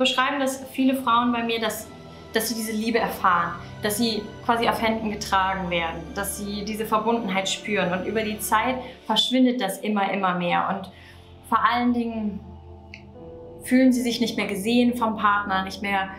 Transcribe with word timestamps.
beschreiben 0.00 0.40
das 0.40 0.64
viele 0.72 0.96
Frauen 0.96 1.30
bei 1.30 1.44
mir, 1.44 1.60
dass, 1.60 1.86
dass 2.32 2.48
sie 2.48 2.56
diese 2.56 2.72
Liebe 2.72 2.98
erfahren 2.98 3.52
dass 3.82 3.96
sie 3.96 4.22
quasi 4.44 4.68
auf 4.68 4.80
Händen 4.80 5.10
getragen 5.10 5.70
werden, 5.70 6.02
dass 6.14 6.38
sie 6.38 6.64
diese 6.64 6.84
Verbundenheit 6.84 7.48
spüren. 7.48 7.92
Und 7.92 8.06
über 8.06 8.22
die 8.22 8.38
Zeit 8.38 8.76
verschwindet 9.06 9.60
das 9.60 9.78
immer, 9.78 10.12
immer 10.12 10.34
mehr. 10.34 10.68
Und 10.68 10.90
vor 11.48 11.58
allen 11.64 11.92
Dingen 11.92 12.40
fühlen 13.64 13.92
sie 13.92 14.02
sich 14.02 14.20
nicht 14.20 14.36
mehr 14.36 14.46
gesehen 14.46 14.96
vom 14.96 15.16
Partner, 15.16 15.64
nicht 15.64 15.82
mehr 15.82 16.10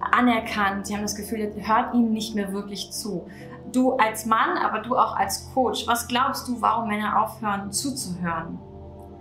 anerkannt. 0.00 0.86
Sie 0.86 0.94
haben 0.94 1.02
das 1.02 1.16
Gefühl, 1.16 1.40
er 1.40 1.68
hört 1.68 1.94
ihnen 1.94 2.12
nicht 2.12 2.34
mehr 2.34 2.52
wirklich 2.52 2.90
zu. 2.90 3.28
Du 3.72 3.92
als 3.92 4.26
Mann, 4.26 4.56
aber 4.58 4.80
du 4.80 4.96
auch 4.96 5.16
als 5.16 5.50
Coach, 5.52 5.86
was 5.86 6.06
glaubst 6.08 6.48
du, 6.48 6.60
warum 6.60 6.88
Männer 6.88 7.22
aufhören 7.22 7.72
zuzuhören, 7.72 8.58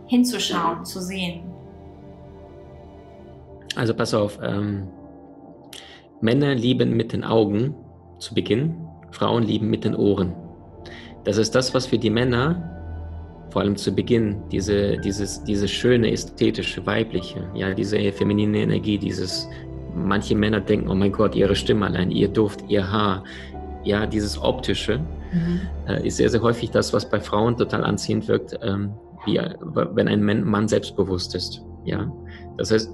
hinzuschauen, 0.08 0.86
zu 0.86 1.02
sehen? 1.02 1.55
Also 3.76 3.94
pass 3.94 4.14
auf, 4.14 4.40
ähm, 4.42 4.88
Männer 6.22 6.56
lieben 6.56 6.96
mit 6.96 7.14
den 7.14 7.24
Augen 7.24 7.76
zu 8.20 8.34
Beginn, 8.34 8.76
Frauen 9.12 9.44
lieben 9.44 9.70
mit 9.70 9.84
den 9.84 9.96
Ohren. 9.96 10.34
Das 11.24 11.38
ist 11.38 11.56
das, 11.56 11.74
was 11.74 11.88
für 11.88 11.98
die 11.98 12.10
Männer, 12.10 12.72
vor 13.50 13.62
allem 13.62 13.76
zu 13.76 13.94
Beginn, 13.94 14.38
diese, 14.52 14.98
dieses, 14.98 15.44
diese 15.44 15.68
schöne, 15.68 16.12
ästhetische, 16.12 16.86
weibliche, 16.86 17.50
ja, 17.54 17.74
diese 17.74 17.98
feminine 18.12 18.60
Energie, 18.60 18.98
dieses, 18.98 19.50
manche 19.96 20.36
Männer 20.36 20.62
denken, 20.62 20.90
oh 20.90 20.96
mein 20.96 21.12
Gott, 21.12 21.36
ihre 21.36 21.56
Stimme 21.56 21.86
allein, 21.86 22.12
ihr 22.12 22.28
Duft, 22.28 22.64
ihr 22.68 22.90
Haar, 22.90 23.24
ja, 23.84 24.06
dieses 24.06 24.42
optische, 24.42 25.00
mhm. 25.32 25.62
äh, 25.88 26.06
ist 26.08 26.18
sehr, 26.18 26.30
sehr 26.30 26.42
häufig 26.42 26.72
das, 26.72 26.94
was 26.94 27.10
bei 27.10 27.20
Frauen 27.20 27.58
total 27.58 27.84
anziehend 27.84 28.28
wirkt, 28.28 28.58
ähm, 28.62 28.92
wie, 29.26 29.38
wenn 29.38 30.08
ein 30.08 30.44
Mann 30.44 30.68
selbstbewusst 30.68 31.34
ist, 31.36 31.64
ja. 31.86 32.12
Das 32.58 32.72
heißt, 32.72 32.92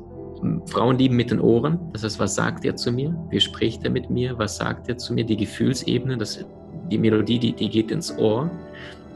Frauen 0.65 0.97
lieben 0.97 1.15
mit 1.15 1.31
den 1.31 1.39
Ohren. 1.39 1.79
Das 1.93 2.03
heißt, 2.03 2.19
was 2.19 2.35
sagt 2.35 2.65
er 2.65 2.75
zu 2.75 2.91
mir? 2.91 3.15
Wie 3.29 3.39
spricht 3.39 3.83
er 3.83 3.91
mit 3.91 4.09
mir? 4.09 4.37
Was 4.37 4.57
sagt 4.57 4.89
er 4.89 4.97
zu 4.97 5.13
mir? 5.13 5.23
Die 5.23 5.37
Gefühlsebene, 5.37 6.17
das, 6.17 6.45
die 6.89 6.97
Melodie, 6.97 7.39
die, 7.39 7.53
die 7.53 7.69
geht 7.69 7.91
ins 7.91 8.17
Ohr. 8.17 8.49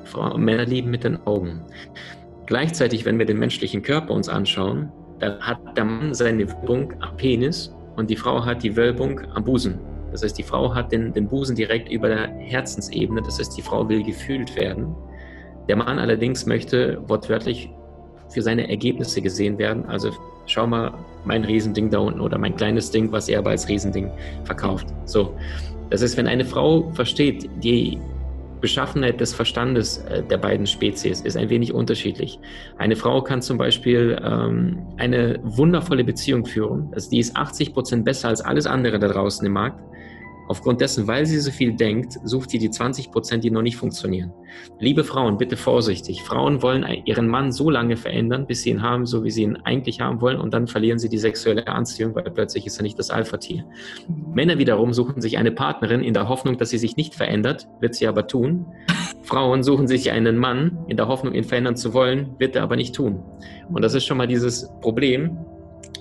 Frauen, 0.03 0.43
Männer 0.43 0.65
lieben 0.65 0.91
mit 0.91 1.03
den 1.03 1.17
Augen. 1.25 1.61
Gleichzeitig, 2.45 3.05
wenn 3.05 3.17
wir 3.17 3.25
den 3.25 3.39
menschlichen 3.39 3.81
Körper 3.81 4.13
uns 4.13 4.29
anschauen, 4.29 4.91
dann 5.19 5.39
hat 5.39 5.59
der 5.75 5.85
Mann 5.85 6.13
seine 6.13 6.47
Wölbung 6.47 6.93
am 7.01 7.17
Penis 7.17 7.73
und 7.95 8.09
die 8.09 8.15
Frau 8.15 8.45
hat 8.45 8.61
die 8.63 8.75
Wölbung 8.75 9.21
am 9.33 9.43
Busen. 9.43 9.79
Das 10.11 10.23
heißt, 10.23 10.37
die 10.37 10.43
Frau 10.43 10.73
hat 10.73 10.91
den, 10.91 11.11
den 11.13 11.27
Busen 11.27 11.55
direkt 11.55 11.89
über 11.89 12.07
der 12.07 12.27
Herzensebene. 12.27 13.21
Das 13.21 13.39
heißt, 13.39 13.57
die 13.57 13.61
Frau 13.61 13.87
will 13.89 14.03
gefühlt 14.03 14.55
werden. 14.55 14.95
Der 15.67 15.75
Mann 15.75 15.97
allerdings 15.99 16.45
möchte 16.45 17.01
wortwörtlich 17.07 17.69
für 18.35 18.41
seine 18.41 18.69
Ergebnisse 18.69 19.21
gesehen 19.21 19.57
werden. 19.57 19.85
Also 19.85 20.11
schau 20.45 20.67
mal, 20.67 20.93
mein 21.23 21.43
Riesending 21.45 21.89
da 21.89 21.99
unten 21.99 22.19
oder 22.19 22.37
mein 22.37 22.55
kleines 22.55 22.91
Ding, 22.91 23.11
was 23.11 23.29
er 23.29 23.39
aber 23.39 23.51
als 23.51 23.67
Riesending 23.67 24.11
verkauft. 24.43 24.87
So, 25.05 25.33
das 25.89 26.01
ist, 26.01 26.17
wenn 26.17 26.27
eine 26.27 26.43
Frau 26.43 26.91
versteht, 26.91 27.49
die 27.63 27.97
Beschaffenheit 28.59 29.21
des 29.21 29.33
Verstandes 29.33 29.99
äh, 30.09 30.21
der 30.23 30.37
beiden 30.37 30.67
Spezies 30.67 31.21
ist 31.21 31.37
ein 31.37 31.49
wenig 31.49 31.73
unterschiedlich. 31.73 32.39
Eine 32.77 32.95
Frau 32.95 33.21
kann 33.21 33.41
zum 33.41 33.57
Beispiel 33.57 34.19
ähm, 34.21 34.79
eine 34.97 35.39
wundervolle 35.43 36.03
Beziehung 36.03 36.45
führen. 36.45 36.89
Also 36.93 37.09
die 37.09 37.19
ist 37.19 37.35
80 37.35 37.73
Prozent 37.73 38.05
besser 38.05 38.27
als 38.27 38.41
alles 38.41 38.65
andere 38.65 38.99
da 38.99 39.07
draußen 39.07 39.45
im 39.45 39.53
Markt. 39.53 39.79
Aufgrund 40.47 40.81
dessen, 40.81 41.07
weil 41.07 41.25
sie 41.25 41.39
so 41.39 41.51
viel 41.51 41.73
denkt, 41.73 42.19
sucht 42.23 42.51
sie 42.51 42.59
die 42.59 42.69
20 42.69 43.11
Prozent, 43.11 43.43
die 43.43 43.49
noch 43.49 43.63
nicht 43.63 43.77
funktionieren. 43.77 44.31
Liebe 44.79 45.03
Frauen, 45.03 45.37
bitte 45.37 45.57
vorsichtig. 45.57 46.21
Frauen 46.21 46.61
wollen 46.61 46.85
ihren 47.05 47.27
Mann 47.27 47.51
so 47.51 47.69
lange 47.69 47.97
verändern, 47.97 48.45
bis 48.45 48.61
sie 48.61 48.69
ihn 48.69 48.81
haben, 48.81 49.05
so 49.05 49.23
wie 49.23 49.31
sie 49.31 49.43
ihn 49.43 49.57
eigentlich 49.63 50.01
haben 50.01 50.21
wollen, 50.21 50.39
und 50.39 50.53
dann 50.53 50.67
verlieren 50.67 50.99
sie 50.99 51.09
die 51.09 51.17
sexuelle 51.17 51.67
Anziehung, 51.67 52.13
weil 52.15 52.23
plötzlich 52.23 52.65
ist 52.67 52.77
er 52.77 52.83
nicht 52.83 52.99
das 52.99 53.09
Alpha-Tier. 53.09 53.65
Mhm. 54.07 54.33
Männer 54.33 54.57
wiederum 54.57 54.93
suchen 54.93 55.21
sich 55.21 55.37
eine 55.37 55.51
Partnerin 55.51 56.01
in 56.01 56.13
der 56.13 56.29
Hoffnung, 56.29 56.57
dass 56.57 56.69
sie 56.69 56.77
sich 56.77 56.95
nicht 56.95 57.15
verändert, 57.15 57.67
wird 57.79 57.95
sie 57.95 58.07
aber 58.07 58.27
tun. 58.27 58.67
Frauen 59.23 59.63
suchen 59.63 59.87
sich 59.87 60.11
einen 60.11 60.37
Mann 60.37 60.77
in 60.87 60.97
der 60.97 61.07
Hoffnung, 61.07 61.33
ihn 61.33 61.43
verändern 61.43 61.75
zu 61.75 61.93
wollen, 61.93 62.35
wird 62.37 62.55
er 62.55 62.63
aber 62.63 62.75
nicht 62.75 62.93
tun. 62.93 63.23
Und 63.69 63.81
das 63.81 63.95
ist 63.95 64.05
schon 64.05 64.17
mal 64.17 64.27
dieses 64.27 64.69
Problem. 64.81 65.37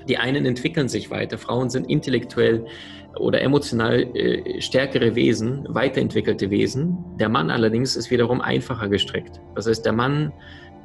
Die 0.09 0.19
einen 0.19 0.45
entwickeln 0.45 0.89
sich 0.89 1.11
weiter. 1.11 1.39
Frauen 1.39 1.71
sind 1.71 1.89
intellektuell 1.89 2.67
oder 3.19 3.41
emotional 3.41 4.03
äh, 4.17 4.61
stärkere 4.61 5.15
Wesen, 5.15 5.67
weiterentwickelte 5.69 6.51
Wesen. 6.51 6.97
Der 7.19 7.29
Mann 7.29 7.51
allerdings 7.51 7.97
ist 7.97 8.11
wiederum 8.11 8.41
einfacher 8.41 8.89
gestrickt. 8.89 9.41
Das 9.55 9.67
heißt, 9.67 9.85
der 9.85 9.93
Mann, 9.93 10.33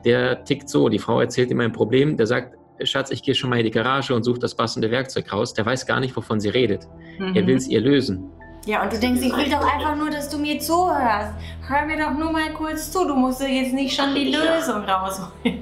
der 0.06 0.44
tickt 0.44 0.69
so. 0.69 0.90
Die 0.90 1.00
Frau 1.00 1.19
erzählt 1.19 1.51
ihm 1.51 1.59
ein 1.59 1.72
Problem, 1.72 2.17
der 2.17 2.28
sagt, 2.28 2.56
Schatz, 2.84 3.12
ich 3.12 3.23
gehe 3.23 3.35
schon 3.35 3.50
mal 3.50 3.59
in 3.59 3.66
die 3.66 3.72
Garage 3.72 4.16
und 4.16 4.23
suche 4.23 4.40
das 4.40 4.56
passende 4.56 4.90
Werkzeug 4.91 5.31
raus. 5.34 5.53
Der 5.53 5.66
weiß 5.66 5.85
gar 5.85 6.00
nicht, 6.00 6.16
wovon 6.16 6.40
sie 6.40 6.50
redet. 6.50 6.88
Mhm. 7.17 7.35
Er 7.35 7.45
will 7.47 7.57
es 7.57 7.67
ihr 7.67 7.81
lösen. 7.81 8.31
Ja, 8.66 8.84
und 8.84 8.91
du 8.91 9.00
denkst, 9.00 9.22
ich 9.22 9.35
will 9.35 9.50
doch 9.50 9.61
einfach 9.61 9.96
nur, 9.96 10.09
dass 10.09 10.29
du 10.29 10.38
mir 10.38 10.59
zuhörst. 10.59 11.34
Hör 11.67 11.85
mir 11.85 11.97
doch 11.97 12.11
nur 12.11 12.31
mal 12.31 12.51
kurz 12.53 12.91
zu. 12.91 13.07
Du 13.07 13.16
musst 13.16 13.41
jetzt 13.41 13.73
nicht 13.73 13.96
schon 13.96 14.13
die 14.13 14.25
Lösung 14.25 14.84
rausholen. 14.84 15.61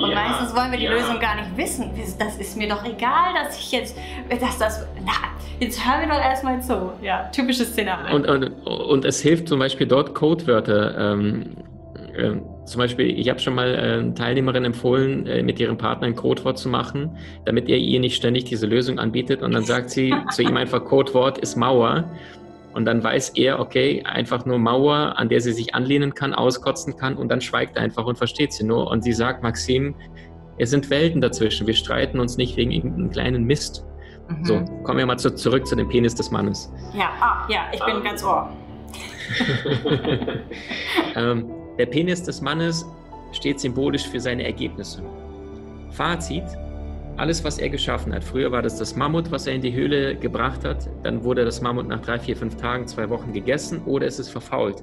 Und 0.00 0.10
ja, 0.10 0.14
meistens 0.14 0.56
wollen 0.56 0.70
wir 0.70 0.78
die 0.78 0.86
ja. 0.86 0.92
Lösung 0.92 1.20
gar 1.20 1.36
nicht 1.36 1.56
wissen. 1.56 1.90
Das 2.18 2.36
ist 2.38 2.56
mir 2.56 2.68
doch 2.68 2.84
egal, 2.84 3.34
dass 3.34 3.58
ich 3.58 3.70
jetzt, 3.72 3.96
dass 4.40 4.58
das, 4.58 4.86
na, 5.04 5.12
jetzt 5.62 5.86
hör 5.86 5.98
mir 5.98 6.08
doch 6.08 6.20
erstmal 6.20 6.60
zu. 6.60 6.92
Ja, 7.02 7.28
typisches 7.32 7.72
Szenario. 7.72 8.14
Und, 8.14 8.28
und, 8.28 8.44
und 8.66 9.04
es 9.04 9.20
hilft 9.20 9.48
zum 9.48 9.58
Beispiel 9.58 9.86
dort 9.86 10.14
Codewörter. 10.14 11.12
Ähm, 11.12 11.56
äh, 12.14 12.32
zum 12.64 12.78
Beispiel, 12.78 13.18
ich 13.18 13.28
habe 13.28 13.38
schon 13.38 13.54
mal 13.54 13.74
äh, 13.74 14.14
Teilnehmerin 14.14 14.64
empfohlen, 14.64 15.26
äh, 15.26 15.42
mit 15.42 15.58
ihrem 15.58 15.78
Partner 15.78 16.06
ein 16.06 16.16
Codewort 16.16 16.58
zu 16.58 16.68
machen, 16.68 17.16
damit 17.44 17.68
er 17.68 17.78
ihr 17.78 18.00
nicht 18.00 18.16
ständig 18.16 18.44
diese 18.44 18.66
Lösung 18.66 18.98
anbietet. 18.98 19.42
Und 19.42 19.52
dann 19.52 19.64
sagt 19.64 19.90
sie 19.90 20.14
zu 20.30 20.42
ihm 20.42 20.56
einfach, 20.56 20.84
Codewort 20.84 21.38
ist 21.38 21.56
Mauer. 21.56 22.04
Und 22.74 22.86
dann 22.86 23.04
weiß 23.04 23.30
er, 23.30 23.60
okay, 23.60 24.02
einfach 24.04 24.46
nur 24.46 24.58
Mauer, 24.58 25.14
an 25.16 25.28
der 25.28 25.40
sie 25.40 25.52
sich 25.52 25.74
anlehnen 25.74 26.14
kann, 26.14 26.32
auskotzen 26.32 26.96
kann 26.96 27.16
und 27.16 27.28
dann 27.28 27.42
schweigt 27.42 27.76
er 27.76 27.82
einfach 27.82 28.06
und 28.06 28.16
versteht 28.16 28.54
sie 28.54 28.64
nur. 28.64 28.90
Und 28.90 29.04
sie 29.04 29.12
sagt, 29.12 29.42
Maxim, 29.42 29.94
es 30.56 30.70
sind 30.70 30.88
Welten 30.88 31.20
dazwischen. 31.20 31.66
Wir 31.66 31.74
streiten 31.74 32.18
uns 32.18 32.38
nicht 32.38 32.56
wegen 32.56 32.70
irgendeinem 32.70 33.10
kleinen 33.10 33.44
Mist. 33.44 33.84
Mhm. 34.38 34.44
So, 34.44 34.64
kommen 34.84 34.98
wir 34.98 35.06
mal 35.06 35.18
zu, 35.18 35.34
zurück 35.34 35.66
zu 35.66 35.76
dem 35.76 35.88
Penis 35.88 36.14
des 36.14 36.30
Mannes. 36.30 36.72
Ja, 36.94 37.10
ah, 37.20 37.46
ja, 37.48 37.66
ich 37.72 37.84
bin 37.84 37.96
ähm. 37.96 38.04
ganz 38.04 38.24
ohr. 38.24 38.50
ähm, 41.16 41.50
der 41.78 41.86
Penis 41.86 42.22
des 42.22 42.40
Mannes 42.40 42.86
steht 43.32 43.60
symbolisch 43.60 44.06
für 44.06 44.20
seine 44.20 44.44
Ergebnisse. 44.44 45.02
Fazit, 45.90 46.44
alles, 47.16 47.44
was 47.44 47.58
er 47.58 47.68
geschaffen 47.68 48.12
hat. 48.14 48.24
Früher 48.24 48.50
war 48.52 48.62
das 48.62 48.78
das 48.78 48.96
Mammut, 48.96 49.30
was 49.30 49.46
er 49.46 49.54
in 49.54 49.60
die 49.60 49.72
Höhle 49.72 50.16
gebracht 50.16 50.64
hat. 50.64 50.88
Dann 51.02 51.24
wurde 51.24 51.44
das 51.44 51.60
Mammut 51.60 51.88
nach 51.88 52.00
drei, 52.00 52.18
vier, 52.18 52.36
fünf 52.36 52.56
Tagen, 52.56 52.86
zwei 52.86 53.08
Wochen 53.10 53.32
gegessen 53.32 53.82
oder 53.84 54.06
es 54.06 54.18
ist 54.18 54.30
verfault. 54.30 54.82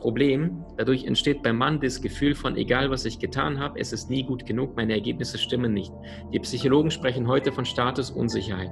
Problem, 0.00 0.64
dadurch 0.78 1.04
entsteht 1.04 1.42
beim 1.42 1.58
Mann 1.58 1.78
das 1.80 2.00
Gefühl 2.00 2.34
von, 2.34 2.56
egal 2.56 2.90
was 2.90 3.04
ich 3.04 3.18
getan 3.18 3.60
habe, 3.60 3.78
es 3.78 3.92
ist 3.92 4.08
nie 4.08 4.22
gut 4.22 4.46
genug, 4.46 4.74
meine 4.74 4.94
Ergebnisse 4.94 5.36
stimmen 5.36 5.74
nicht. 5.74 5.92
Die 6.32 6.38
Psychologen 6.40 6.90
sprechen 6.90 7.28
heute 7.28 7.52
von 7.52 7.66
Statusunsicherheit. 7.66 8.70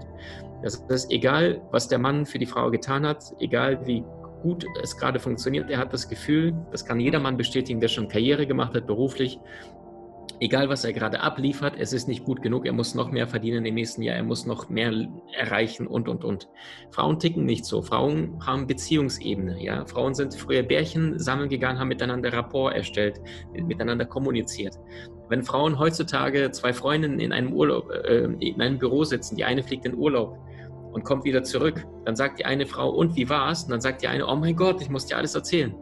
Das 0.62 0.82
heißt, 0.90 1.12
egal 1.12 1.60
was 1.70 1.88
der 1.88 1.98
Mann 1.98 2.24
für 2.24 2.38
die 2.38 2.46
Frau 2.46 2.70
getan 2.70 3.06
hat, 3.06 3.22
egal 3.40 3.86
wie 3.86 4.02
gut 4.42 4.64
es 4.82 4.96
gerade 4.96 5.18
funktioniert, 5.18 5.70
er 5.70 5.78
hat 5.78 5.92
das 5.92 6.08
Gefühl, 6.08 6.54
das 6.70 6.84
kann 6.84 7.00
jeder 7.00 7.20
Mann 7.20 7.36
bestätigen, 7.36 7.80
der 7.80 7.88
schon 7.88 8.08
Karriere 8.08 8.46
gemacht 8.46 8.74
hat, 8.74 8.86
beruflich, 8.86 9.38
egal 10.40 10.68
was 10.68 10.84
er 10.84 10.92
gerade 10.92 11.20
abliefert, 11.20 11.74
es 11.78 11.92
ist 11.92 12.08
nicht 12.08 12.24
gut 12.24 12.42
genug, 12.42 12.66
er 12.66 12.72
muss 12.72 12.94
noch 12.94 13.10
mehr 13.10 13.26
verdienen 13.26 13.64
im 13.66 13.74
nächsten 13.74 14.02
Jahr, 14.02 14.16
er 14.16 14.22
muss 14.22 14.46
noch 14.46 14.68
mehr 14.68 14.92
erreichen 15.36 15.86
und, 15.86 16.08
und, 16.08 16.24
und. 16.24 16.48
Frauen 16.90 17.18
ticken 17.18 17.44
nicht 17.44 17.64
so. 17.64 17.82
Frauen 17.82 18.38
haben 18.44 18.66
Beziehungsebene, 18.66 19.62
ja. 19.62 19.84
Frauen 19.86 20.14
sind 20.14 20.34
früher 20.34 20.62
Bärchen 20.62 21.18
sammeln 21.18 21.48
gegangen, 21.48 21.78
haben 21.78 21.88
miteinander 21.88 22.32
Rapport 22.32 22.74
erstellt, 22.74 23.20
miteinander 23.52 24.04
kommuniziert. 24.04 24.76
Wenn 25.28 25.42
Frauen 25.42 25.78
heutzutage 25.78 26.50
zwei 26.52 26.72
Freundinnen 26.72 27.20
in 27.20 27.32
einem 27.32 27.52
Urlaub, 27.52 27.90
äh, 27.90 28.24
in 28.24 28.60
einem 28.60 28.78
Büro 28.78 29.04
sitzen, 29.04 29.36
die 29.36 29.44
eine 29.44 29.62
fliegt 29.62 29.84
in 29.84 29.94
Urlaub, 29.94 30.38
und 30.92 31.04
kommt 31.04 31.24
wieder 31.24 31.42
zurück. 31.42 31.86
Dann 32.04 32.16
sagt 32.16 32.38
die 32.38 32.44
eine 32.44 32.66
Frau, 32.66 32.90
und 32.90 33.14
wie 33.16 33.28
war's? 33.28 33.64
Und 33.64 33.70
dann 33.70 33.80
sagt 33.80 34.02
die 34.02 34.08
eine, 34.08 34.26
oh 34.26 34.36
mein 34.36 34.56
Gott, 34.56 34.80
ich 34.80 34.88
muss 34.88 35.06
dir 35.06 35.16
alles 35.16 35.34
erzählen. 35.34 35.74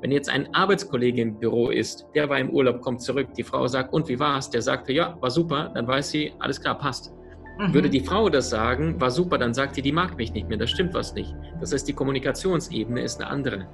Wenn 0.00 0.12
jetzt 0.12 0.28
ein 0.28 0.54
Arbeitskollege 0.54 1.20
im 1.20 1.38
Büro 1.38 1.70
ist, 1.70 2.06
der 2.14 2.28
war 2.28 2.38
im 2.38 2.50
Urlaub, 2.50 2.80
kommt 2.80 3.02
zurück, 3.02 3.34
die 3.36 3.42
Frau 3.42 3.66
sagt, 3.66 3.92
und 3.92 4.08
wie 4.08 4.18
war's? 4.18 4.48
Der 4.48 4.62
sagte, 4.62 4.92
ja, 4.92 5.16
war 5.20 5.30
super, 5.30 5.70
dann 5.74 5.88
weiß 5.88 6.10
sie, 6.10 6.32
alles 6.38 6.60
klar, 6.60 6.78
passt. 6.78 7.12
Mhm. 7.58 7.74
Würde 7.74 7.90
die 7.90 8.00
Frau 8.00 8.28
das 8.28 8.50
sagen, 8.50 9.00
war 9.00 9.10
super, 9.10 9.36
dann 9.38 9.52
sagt 9.52 9.74
sie, 9.74 9.82
die 9.82 9.90
mag 9.90 10.16
mich 10.16 10.32
nicht 10.32 10.48
mehr, 10.48 10.58
das 10.58 10.70
stimmt 10.70 10.94
was 10.94 11.14
nicht. 11.14 11.34
Das 11.60 11.72
heißt, 11.72 11.88
die 11.88 11.92
Kommunikationsebene 11.92 13.02
ist 13.02 13.20
eine 13.20 13.30
andere. 13.30 13.66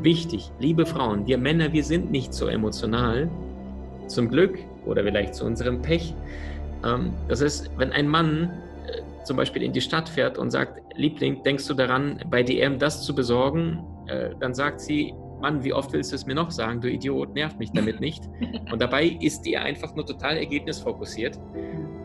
Wichtig, 0.00 0.50
liebe 0.58 0.86
Frauen, 0.86 1.26
wir 1.26 1.36
Männer, 1.36 1.72
wir 1.72 1.84
sind 1.84 2.10
nicht 2.10 2.32
so 2.32 2.46
emotional. 2.46 3.28
Zum 4.06 4.30
Glück 4.30 4.58
oder 4.86 5.02
vielleicht 5.02 5.34
zu 5.34 5.44
unserem 5.44 5.82
Pech. 5.82 6.14
Ähm, 6.84 7.12
das 7.28 7.42
heißt, 7.42 7.70
wenn 7.76 7.92
ein 7.92 8.08
Mann 8.08 8.50
äh, 8.86 9.02
zum 9.24 9.36
Beispiel 9.36 9.62
in 9.62 9.72
die 9.72 9.80
Stadt 9.82 10.08
fährt 10.08 10.38
und 10.38 10.50
sagt, 10.50 10.80
Liebling, 10.96 11.42
denkst 11.42 11.66
du 11.66 11.74
daran, 11.74 12.20
bei 12.30 12.42
DM 12.42 12.78
das 12.78 13.02
zu 13.02 13.14
besorgen? 13.14 13.84
Äh, 14.06 14.30
dann 14.40 14.54
sagt 14.54 14.80
sie, 14.80 15.12
Mann, 15.40 15.62
wie 15.64 15.72
oft 15.72 15.92
willst 15.92 16.12
du 16.12 16.16
es 16.16 16.26
mir 16.26 16.34
noch 16.34 16.50
sagen? 16.50 16.80
Du 16.80 16.90
Idiot, 16.90 17.34
nervt 17.34 17.58
mich 17.58 17.70
damit 17.72 18.00
nicht. 18.00 18.24
Und 18.72 18.80
dabei 18.80 19.06
ist 19.20 19.42
die 19.42 19.56
einfach 19.56 19.94
nur 19.94 20.06
total 20.06 20.36
ergebnisfokussiert 20.36 21.38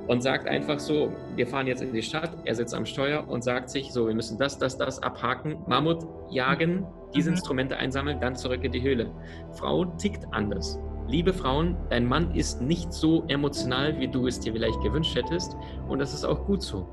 und 0.08 0.22
sagt 0.22 0.48
einfach 0.48 0.78
so, 0.78 1.14
wir 1.38 1.48
fahren 1.48 1.68
jetzt 1.68 1.82
in 1.82 1.94
die 1.94 2.02
Stadt, 2.02 2.36
er 2.44 2.56
sitzt 2.56 2.74
am 2.74 2.86
Steuer 2.86 3.26
und 3.30 3.44
sagt 3.44 3.70
sich 3.70 3.94
so, 3.94 4.08
wir 4.08 4.14
müssen 4.14 4.38
das, 4.38 4.58
das, 4.58 4.78
das 4.78 5.02
abhaken, 5.02 5.60
Mammut 5.68 6.06
jagen, 6.30 6.86
diese 7.16 7.30
mhm. 7.30 7.36
Instrumente 7.36 7.78
einsammeln, 7.78 8.20
dann 8.20 8.36
zurück 8.36 8.62
in 8.64 8.74
die 8.74 8.82
Höhle. 8.82 9.10
Frau 9.54 9.86
tickt 9.86 10.26
anders. 10.32 10.78
Liebe 11.08 11.34
Frauen, 11.34 11.78
dein 11.90 12.06
Mann 12.06 12.36
ist 12.36 12.62
nicht 12.62 12.92
so 12.92 13.24
emotional, 13.28 14.00
wie 14.00 14.08
du 14.08 14.28
es 14.28 14.40
dir 14.40 14.54
vielleicht 14.54 14.82
gewünscht 14.82 15.16
hättest 15.16 15.56
und 15.88 16.00
das 16.00 16.14
ist 16.14 16.26
auch 16.26 16.46
gut 16.46 16.62
so. 16.62 16.88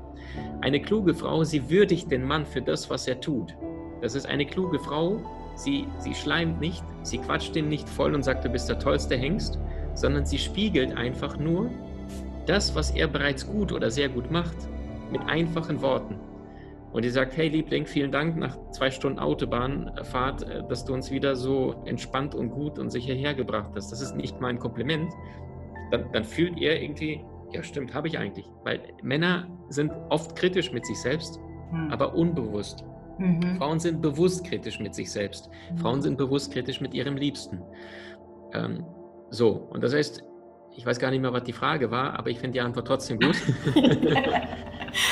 Eine 0.61 0.81
kluge 0.81 1.13
Frau, 1.13 1.43
sie 1.43 1.69
würdigt 1.69 2.11
den 2.11 2.23
Mann 2.23 2.45
für 2.45 2.61
das, 2.61 2.89
was 2.89 3.07
er 3.07 3.19
tut. 3.19 3.55
Das 4.01 4.15
ist 4.15 4.27
eine 4.27 4.45
kluge 4.45 4.79
Frau, 4.79 5.19
sie, 5.59 5.87
sie 5.99 6.13
schleimt 6.13 6.59
nicht, 6.59 6.83
sie 7.03 7.17
quatscht 7.17 7.55
ihn 7.55 7.67
nicht 7.67 7.87
voll 7.87 8.15
und 8.15 8.23
sagt, 8.23 8.45
du 8.45 8.49
bist 8.49 8.69
der 8.69 8.79
tollste 8.79 9.15
Hengst, 9.15 9.59
sondern 9.93 10.25
sie 10.25 10.37
spiegelt 10.37 10.95
einfach 10.95 11.37
nur 11.37 11.69
das, 12.45 12.73
was 12.75 12.91
er 12.91 13.07
bereits 13.07 13.45
gut 13.45 13.71
oder 13.71 13.91
sehr 13.91 14.09
gut 14.09 14.31
macht, 14.31 14.57
mit 15.11 15.21
einfachen 15.27 15.81
Worten. 15.81 16.15
Und 16.91 17.05
die 17.05 17.09
sagt, 17.09 17.37
hey 17.37 17.49
Liebling, 17.49 17.85
vielen 17.85 18.11
Dank 18.11 18.35
nach 18.37 18.57
zwei 18.71 18.89
Stunden 18.89 19.19
Autobahnfahrt, 19.19 20.43
äh, 20.43 20.63
dass 20.67 20.85
du 20.85 20.93
uns 20.93 21.11
wieder 21.11 21.35
so 21.35 21.83
entspannt 21.85 22.33
und 22.33 22.49
gut 22.49 22.79
und 22.79 22.89
sicher 22.89 23.13
hergebracht 23.13 23.71
hast. 23.75 23.91
Das 23.91 24.01
ist 24.01 24.15
nicht 24.15 24.41
mein 24.41 24.57
Kompliment. 24.57 25.13
Dann, 25.91 26.11
dann 26.11 26.23
fühlt 26.23 26.59
er 26.59 26.81
irgendwie, 26.81 27.23
ja 27.51 27.61
stimmt, 27.61 27.93
habe 27.93 28.07
ich 28.07 28.17
eigentlich. 28.17 28.49
Weil 28.63 28.81
Männer 29.03 29.47
sind 29.69 29.91
oft 30.09 30.35
kritisch 30.35 30.71
mit 30.71 30.85
sich 30.85 30.99
selbst, 30.99 31.39
hm. 31.69 31.91
aber 31.91 32.15
unbewusst. 32.15 32.83
Mhm. 33.19 33.57
Frauen 33.57 33.79
sind 33.79 34.01
bewusst 34.01 34.45
kritisch 34.45 34.79
mit 34.79 34.95
sich 34.95 35.11
selbst. 35.11 35.49
Mhm. 35.71 35.77
Frauen 35.77 36.01
sind 36.01 36.17
bewusst 36.17 36.51
kritisch 36.51 36.81
mit 36.81 36.93
ihrem 36.93 37.17
Liebsten. 37.17 37.61
Ähm, 38.53 38.85
so, 39.29 39.49
und 39.49 39.83
das 39.83 39.93
heißt, 39.93 40.23
ich 40.75 40.85
weiß 40.85 40.97
gar 40.99 41.11
nicht 41.11 41.21
mehr, 41.21 41.33
was 41.33 41.43
die 41.43 41.53
Frage 41.53 41.91
war, 41.91 42.17
aber 42.17 42.29
ich 42.29 42.39
finde 42.39 42.53
die 42.53 42.61
Antwort 42.61 42.87
trotzdem 42.87 43.19
gut. 43.19 43.35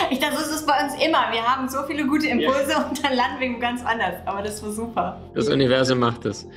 ich 0.09 0.19
dachte, 0.19 0.35
das 0.35 0.51
ist 0.51 0.67
bei 0.67 0.83
uns 0.83 0.93
immer. 0.95 1.31
Wir 1.31 1.43
haben 1.43 1.67
so 1.69 1.83
viele 1.87 2.05
gute 2.05 2.27
Impulse 2.27 2.71
ja. 2.71 2.87
und 2.87 3.03
dann 3.03 3.15
landen 3.15 3.39
wir 3.39 3.59
ganz 3.59 3.85
anders. 3.85 4.15
Aber 4.25 4.41
das 4.41 4.61
war 4.63 4.71
super. 4.71 5.21
Das 5.33 5.49
Universum 5.49 5.99
macht 5.99 6.25
es. 6.25 6.47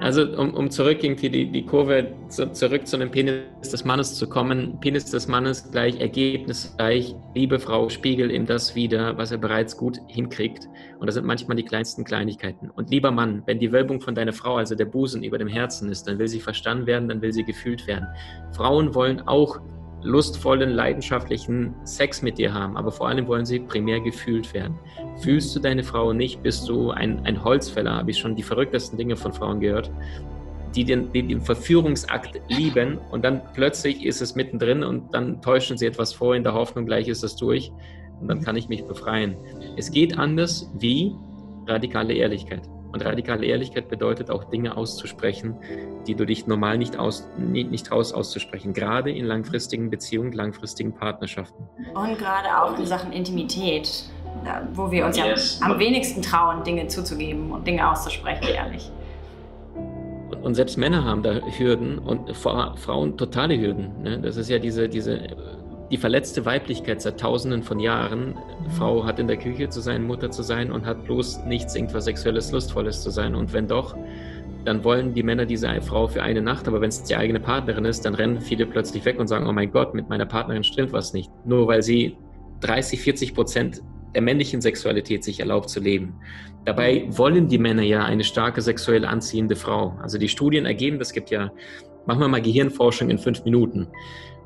Also 0.00 0.22
um, 0.38 0.54
um 0.54 0.70
zurück 0.70 1.02
irgendwie 1.02 1.28
die, 1.28 1.50
die 1.50 1.66
Kurve 1.66 2.12
zu, 2.28 2.50
zurück 2.52 2.86
zu 2.86 2.96
dem 2.96 3.10
Penis 3.10 3.42
des 3.70 3.84
Mannes 3.84 4.14
zu 4.14 4.28
kommen. 4.28 4.78
Penis 4.80 5.10
des 5.10 5.28
Mannes 5.28 5.70
gleich 5.70 6.00
Ergebnis 6.00 6.74
gleich 6.78 7.14
liebe 7.34 7.58
Frau 7.58 7.88
spiegelt 7.88 8.32
ihm 8.32 8.46
das 8.46 8.74
wieder, 8.74 9.16
was 9.18 9.32
er 9.32 9.38
bereits 9.38 9.76
gut 9.76 9.98
hinkriegt. 10.08 10.68
Und 10.98 11.06
das 11.06 11.14
sind 11.14 11.26
manchmal 11.26 11.56
die 11.56 11.64
kleinsten 11.64 12.04
Kleinigkeiten. 12.04 12.70
Und 12.70 12.90
lieber 12.90 13.10
Mann, 13.10 13.42
wenn 13.46 13.58
die 13.58 13.72
Wölbung 13.72 14.00
von 14.00 14.14
deiner 14.14 14.32
Frau, 14.32 14.56
also 14.56 14.74
der 14.74 14.86
Busen 14.86 15.22
über 15.22 15.38
dem 15.38 15.48
Herzen 15.48 15.90
ist, 15.90 16.08
dann 16.08 16.18
will 16.18 16.28
sie 16.28 16.40
verstanden 16.40 16.86
werden, 16.86 17.08
dann 17.08 17.20
will 17.20 17.32
sie 17.32 17.44
gefühlt 17.44 17.86
werden. 17.86 18.06
Frauen 18.52 18.94
wollen 18.94 19.20
auch 19.26 19.60
lustvollen, 20.02 20.70
leidenschaftlichen 20.70 21.74
Sex 21.84 22.22
mit 22.22 22.38
dir 22.38 22.52
haben, 22.52 22.76
aber 22.76 22.90
vor 22.90 23.08
allem 23.08 23.26
wollen 23.26 23.46
sie 23.46 23.60
primär 23.60 24.00
gefühlt 24.00 24.52
werden. 24.54 24.78
Fühlst 25.22 25.54
du 25.54 25.60
deine 25.60 25.84
Frau 25.84 26.12
nicht, 26.12 26.42
bist 26.42 26.68
du 26.68 26.90
ein, 26.90 27.24
ein 27.24 27.42
Holzfäller, 27.42 27.96
habe 27.96 28.10
ich 28.10 28.18
schon 28.18 28.34
die 28.34 28.42
verrücktesten 28.42 28.98
Dinge 28.98 29.16
von 29.16 29.32
Frauen 29.32 29.60
gehört, 29.60 29.90
die 30.74 30.84
den, 30.84 31.12
die 31.12 31.22
den 31.22 31.40
Verführungsakt 31.40 32.40
lieben 32.48 32.98
und 33.10 33.24
dann 33.24 33.42
plötzlich 33.54 34.04
ist 34.04 34.22
es 34.22 34.34
mittendrin 34.34 34.82
und 34.82 35.12
dann 35.14 35.40
täuschen 35.42 35.76
sie 35.76 35.86
etwas 35.86 36.12
vor 36.12 36.34
in 36.34 36.42
der 36.42 36.54
Hoffnung, 36.54 36.86
gleich 36.86 37.08
ist 37.08 37.22
es 37.22 37.36
durch 37.36 37.72
und 38.20 38.28
dann 38.28 38.42
kann 38.42 38.56
ich 38.56 38.68
mich 38.68 38.84
befreien. 38.84 39.36
Es 39.76 39.90
geht 39.90 40.18
anders 40.18 40.70
wie 40.78 41.14
radikale 41.66 42.14
Ehrlichkeit. 42.14 42.62
Und 42.92 43.04
radikale 43.04 43.46
Ehrlichkeit 43.46 43.88
bedeutet 43.88 44.30
auch 44.30 44.44
Dinge 44.44 44.76
auszusprechen, 44.76 45.56
die 46.06 46.14
du 46.14 46.26
dich 46.26 46.46
normal 46.46 46.76
nicht, 46.76 46.98
aus, 46.98 47.28
nicht, 47.38 47.70
nicht 47.70 47.86
traust 47.86 48.14
auszusprechen, 48.14 48.74
gerade 48.74 49.10
in 49.10 49.24
langfristigen 49.24 49.90
Beziehungen, 49.90 50.32
langfristigen 50.32 50.94
Partnerschaften. 50.94 51.68
Und 51.94 52.18
gerade 52.18 52.48
auch 52.60 52.78
in 52.78 52.84
Sachen 52.84 53.12
Intimität, 53.12 54.04
wo 54.74 54.90
wir 54.90 55.06
uns 55.06 55.16
yes. 55.16 55.58
ja 55.60 55.66
am 55.66 55.78
wenigsten 55.78 56.20
trauen, 56.20 56.62
Dinge 56.64 56.86
zuzugeben 56.86 57.50
und 57.50 57.66
Dinge 57.66 57.88
auszusprechen, 57.90 58.44
ehrlich. 58.44 58.90
Und 60.42 60.54
selbst 60.54 60.76
Männer 60.76 61.04
haben 61.04 61.22
da 61.22 61.34
Hürden 61.56 61.98
und 61.98 62.36
Frauen 62.36 63.16
totale 63.16 63.58
Hürden. 63.58 64.02
Ne? 64.02 64.20
Das 64.20 64.36
ist 64.36 64.50
ja 64.50 64.58
diese, 64.58 64.88
diese 64.88 65.20
die 65.92 65.98
verletzte 65.98 66.46
Weiblichkeit 66.46 67.02
seit 67.02 67.20
tausenden 67.20 67.62
von 67.62 67.78
Jahren. 67.78 68.34
Frau 68.78 69.04
hat 69.04 69.18
in 69.18 69.26
der 69.28 69.36
Küche 69.36 69.68
zu 69.68 69.82
sein, 69.82 70.06
Mutter 70.06 70.30
zu 70.30 70.42
sein 70.42 70.72
und 70.72 70.86
hat 70.86 71.04
bloß 71.04 71.44
nichts 71.44 71.76
irgendwas 71.76 72.06
Sexuelles, 72.06 72.50
Lustvolles 72.50 73.02
zu 73.02 73.10
sein. 73.10 73.34
Und 73.34 73.52
wenn 73.52 73.68
doch, 73.68 73.94
dann 74.64 74.84
wollen 74.84 75.12
die 75.12 75.22
Männer 75.22 75.44
diese 75.44 75.68
Frau 75.82 76.08
für 76.08 76.22
eine 76.22 76.40
Nacht, 76.40 76.66
aber 76.66 76.80
wenn 76.80 76.88
es 76.88 77.02
die 77.02 77.14
eigene 77.14 77.40
Partnerin 77.40 77.84
ist, 77.84 78.06
dann 78.06 78.14
rennen 78.14 78.40
viele 78.40 78.64
plötzlich 78.64 79.04
weg 79.04 79.20
und 79.20 79.26
sagen, 79.26 79.46
oh 79.46 79.52
mein 79.52 79.70
Gott, 79.70 79.92
mit 79.92 80.08
meiner 80.08 80.24
Partnerin 80.24 80.64
stimmt 80.64 80.94
was 80.94 81.12
nicht. 81.12 81.30
Nur 81.44 81.66
weil 81.66 81.82
sie 81.82 82.16
30, 82.60 82.98
40 83.02 83.34
Prozent 83.34 83.82
der 84.14 84.22
männlichen 84.22 84.62
Sexualität 84.62 85.24
sich 85.24 85.40
erlaubt 85.40 85.68
zu 85.68 85.80
leben. 85.80 86.14
Dabei 86.64 87.06
wollen 87.10 87.48
die 87.48 87.58
Männer 87.58 87.82
ja 87.82 88.02
eine 88.02 88.24
starke 88.24 88.62
sexuell 88.62 89.04
anziehende 89.04 89.56
Frau. 89.56 89.98
Also 90.00 90.16
die 90.16 90.28
Studien 90.28 90.64
ergeben, 90.64 90.98
das 90.98 91.12
gibt 91.12 91.30
ja, 91.30 91.50
machen 92.06 92.20
wir 92.20 92.28
mal 92.28 92.40
Gehirnforschung 92.40 93.10
in 93.10 93.18
fünf 93.18 93.44
Minuten. 93.44 93.88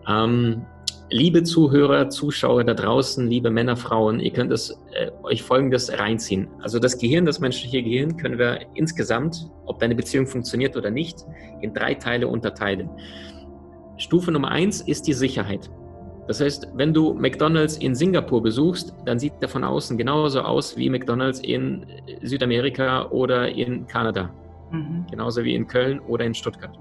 Ähm, 0.09 0.63
Liebe 1.09 1.45
Zuhörer, 1.45 2.09
Zuschauer 2.11 2.65
da 2.65 2.75
draußen, 2.75 3.29
liebe 3.29 3.49
Männer, 3.49 3.77
Frauen, 3.77 4.19
ihr 4.19 4.33
könnt 4.33 4.51
es, 4.51 4.71
äh, 4.93 5.13
euch 5.23 5.41
Folgendes 5.41 5.97
reinziehen. 5.97 6.49
Also 6.61 6.81
das 6.81 6.99
Gehirn, 6.99 7.25
das 7.25 7.39
menschliche 7.39 7.81
Gehirn, 7.81 8.17
können 8.17 8.39
wir 8.39 8.67
insgesamt, 8.75 9.49
ob 9.67 9.79
deine 9.79 9.95
Beziehung 9.95 10.27
funktioniert 10.27 10.77
oder 10.77 10.91
nicht, 10.91 11.25
in 11.61 11.73
drei 11.73 11.95
Teile 11.95 12.27
unterteilen. 12.27 12.91
Stufe 13.99 14.33
Nummer 14.33 14.51
eins 14.51 14.81
ist 14.81 15.07
die 15.07 15.13
Sicherheit. 15.13 15.71
Das 16.27 16.41
heißt, 16.41 16.73
wenn 16.75 16.93
du 16.93 17.15
McDonald's 17.15 17.77
in 17.77 17.95
Singapur 17.95 18.43
besuchst, 18.43 18.93
dann 19.05 19.21
sieht 19.21 19.35
der 19.41 19.49
von 19.49 19.63
außen 19.63 19.97
genauso 19.97 20.41
aus 20.41 20.77
wie 20.77 20.91
McDonald's 20.91 21.39
in 21.39 21.87
Südamerika 22.23 23.09
oder 23.11 23.49
in 23.49 23.87
Kanada. 23.87 24.35
Mhm. 24.73 25.07
Genauso 25.09 25.45
wie 25.45 25.55
in 25.55 25.69
Köln 25.69 26.01
oder 26.01 26.25
in 26.25 26.35
Stuttgart. 26.35 26.77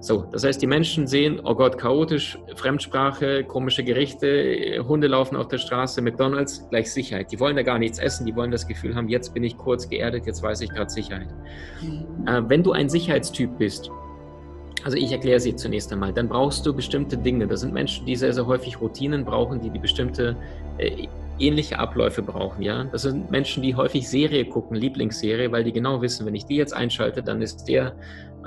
So, 0.00 0.26
das 0.30 0.44
heißt, 0.44 0.60
die 0.60 0.66
Menschen 0.66 1.06
sehen, 1.06 1.40
oh 1.42 1.54
Gott, 1.54 1.78
chaotisch, 1.78 2.38
Fremdsprache, 2.54 3.44
komische 3.44 3.82
Gerichte, 3.82 4.84
Hunde 4.86 5.06
laufen 5.06 5.36
auf 5.36 5.48
der 5.48 5.58
Straße, 5.58 6.02
McDonalds, 6.02 6.68
gleich 6.68 6.92
Sicherheit. 6.92 7.32
Die 7.32 7.40
wollen 7.40 7.56
da 7.56 7.62
gar 7.62 7.78
nichts 7.78 7.98
essen, 7.98 8.26
die 8.26 8.36
wollen 8.36 8.50
das 8.50 8.66
Gefühl 8.66 8.94
haben, 8.94 9.08
jetzt 9.08 9.32
bin 9.32 9.42
ich 9.42 9.56
kurz 9.56 9.88
geerdet, 9.88 10.26
jetzt 10.26 10.42
weiß 10.42 10.60
ich 10.60 10.70
gerade 10.70 10.90
Sicherheit. 10.90 11.28
Mhm. 11.82 12.28
Äh, 12.28 12.48
wenn 12.48 12.62
du 12.62 12.72
ein 12.72 12.88
Sicherheitstyp 12.88 13.58
bist, 13.58 13.90
also 14.84 14.96
ich 14.96 15.10
erkläre 15.10 15.40
sie 15.40 15.56
zunächst 15.56 15.92
einmal, 15.92 16.12
dann 16.12 16.28
brauchst 16.28 16.64
du 16.64 16.72
bestimmte 16.72 17.16
Dinge. 17.16 17.48
Das 17.48 17.62
sind 17.62 17.72
Menschen, 17.72 18.06
die 18.06 18.14
sehr, 18.14 18.32
sehr 18.32 18.46
häufig 18.46 18.80
Routinen 18.80 19.24
brauchen, 19.24 19.60
die 19.60 19.70
die 19.70 19.80
bestimmte 19.80 20.36
äh, 20.78 21.08
ähnliche 21.38 21.78
Abläufe 21.78 22.22
brauchen. 22.22 22.62
Ja, 22.62 22.84
das 22.84 23.02
sind 23.02 23.30
Menschen, 23.30 23.62
die 23.62 23.74
häufig 23.74 24.08
Serie 24.08 24.44
gucken, 24.44 24.76
Lieblingsserie, 24.76 25.50
weil 25.52 25.64
die 25.64 25.72
genau 25.72 26.02
wissen, 26.02 26.26
wenn 26.26 26.34
ich 26.34 26.46
die 26.46 26.56
jetzt 26.56 26.74
einschalte, 26.74 27.22
dann 27.22 27.42
ist 27.42 27.64
der 27.64 27.94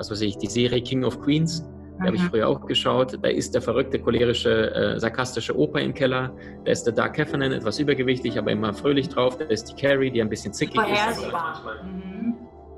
was 0.00 0.10
weiß 0.10 0.22
ich, 0.22 0.38
die 0.38 0.46
Serie 0.46 0.80
King 0.80 1.04
of 1.04 1.20
Queens, 1.20 1.62
da 1.98 2.06
habe 2.06 2.16
ich 2.16 2.22
mhm. 2.22 2.30
früher 2.30 2.48
auch 2.48 2.64
geschaut. 2.64 3.18
Da 3.22 3.28
ist 3.28 3.54
der 3.54 3.60
verrückte, 3.60 3.98
cholerische, 3.98 4.74
äh, 4.74 4.98
sarkastische 4.98 5.54
Opa 5.56 5.80
im 5.80 5.92
Keller. 5.92 6.34
Da 6.64 6.72
ist 6.72 6.84
der 6.84 6.94
Dark 6.94 7.18
Heffernan, 7.18 7.52
etwas 7.52 7.78
übergewichtig, 7.78 8.38
aber 8.38 8.50
immer 8.50 8.72
fröhlich 8.72 9.10
drauf. 9.10 9.36
Da 9.36 9.44
ist 9.44 9.64
die 9.64 9.74
Carrie, 9.74 10.10
die 10.10 10.22
ein 10.22 10.30
bisschen 10.30 10.54
zickig 10.54 10.80
ist. 10.80 11.30
Mhm. 11.84 12.34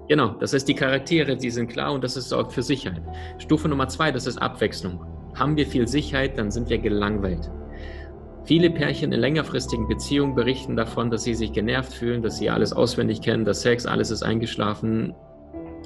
Genau, 0.08 0.30
das 0.40 0.52
heißt, 0.52 0.66
die 0.66 0.74
Charaktere, 0.74 1.36
die 1.36 1.50
sind 1.50 1.68
klar 1.68 1.92
und 1.92 2.02
das 2.02 2.16
ist 2.16 2.28
sorgt 2.28 2.52
für 2.52 2.62
Sicherheit. 2.62 3.02
Stufe 3.38 3.68
Nummer 3.68 3.86
zwei, 3.86 4.10
das 4.10 4.26
ist 4.26 4.38
Abwechslung. 4.38 5.00
Haben 5.36 5.56
wir 5.56 5.66
viel 5.68 5.86
Sicherheit, 5.86 6.36
dann 6.36 6.50
sind 6.50 6.68
wir 6.68 6.78
gelangweilt. 6.78 7.48
Viele 8.44 8.70
Pärchen 8.70 9.12
in 9.12 9.20
längerfristigen 9.20 9.86
Beziehungen 9.86 10.34
berichten 10.34 10.74
davon, 10.74 11.10
dass 11.10 11.22
sie 11.22 11.34
sich 11.34 11.52
genervt 11.52 11.92
fühlen, 11.92 12.22
dass 12.22 12.38
sie 12.38 12.50
alles 12.50 12.72
auswendig 12.72 13.20
kennen, 13.20 13.44
dass 13.44 13.62
Sex, 13.62 13.86
alles 13.86 14.10
ist 14.10 14.22
eingeschlafen. 14.22 15.14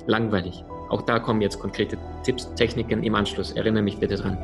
Langweilig. 0.06 0.64
Auch 0.88 1.02
da 1.02 1.18
kommen 1.18 1.42
jetzt 1.42 1.58
konkrete 1.58 1.98
Tipps, 2.22 2.52
Techniken 2.54 3.02
im 3.02 3.14
Anschluss. 3.14 3.52
Erinnere 3.52 3.82
mich 3.82 3.98
bitte 3.98 4.16
dran. 4.16 4.38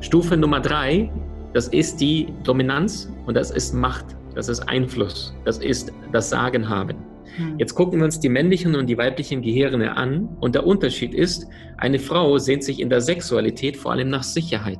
Stufe 0.00 0.36
Nummer 0.36 0.60
drei, 0.60 1.10
das 1.52 1.68
ist 1.68 2.00
die 2.00 2.28
Dominanz 2.44 3.10
und 3.26 3.36
das 3.36 3.50
ist 3.50 3.74
Macht, 3.74 4.06
das 4.34 4.48
ist 4.48 4.60
Einfluss, 4.68 5.34
das 5.44 5.58
ist 5.58 5.92
das 6.12 6.30
Sagen 6.30 6.68
haben. 6.68 6.96
Hm. 7.36 7.58
Jetzt 7.58 7.74
gucken 7.74 7.98
wir 7.98 8.04
uns 8.04 8.20
die 8.20 8.28
männlichen 8.28 8.74
und 8.74 8.86
die 8.86 8.98
weiblichen 8.98 9.42
Gehirne 9.42 9.96
an 9.96 10.28
und 10.40 10.54
der 10.54 10.66
Unterschied 10.66 11.14
ist, 11.14 11.46
eine 11.78 11.98
Frau 11.98 12.38
sehnt 12.38 12.62
sich 12.64 12.80
in 12.80 12.90
der 12.90 13.00
Sexualität 13.00 13.76
vor 13.76 13.92
allem 13.92 14.10
nach 14.10 14.22
Sicherheit. 14.22 14.78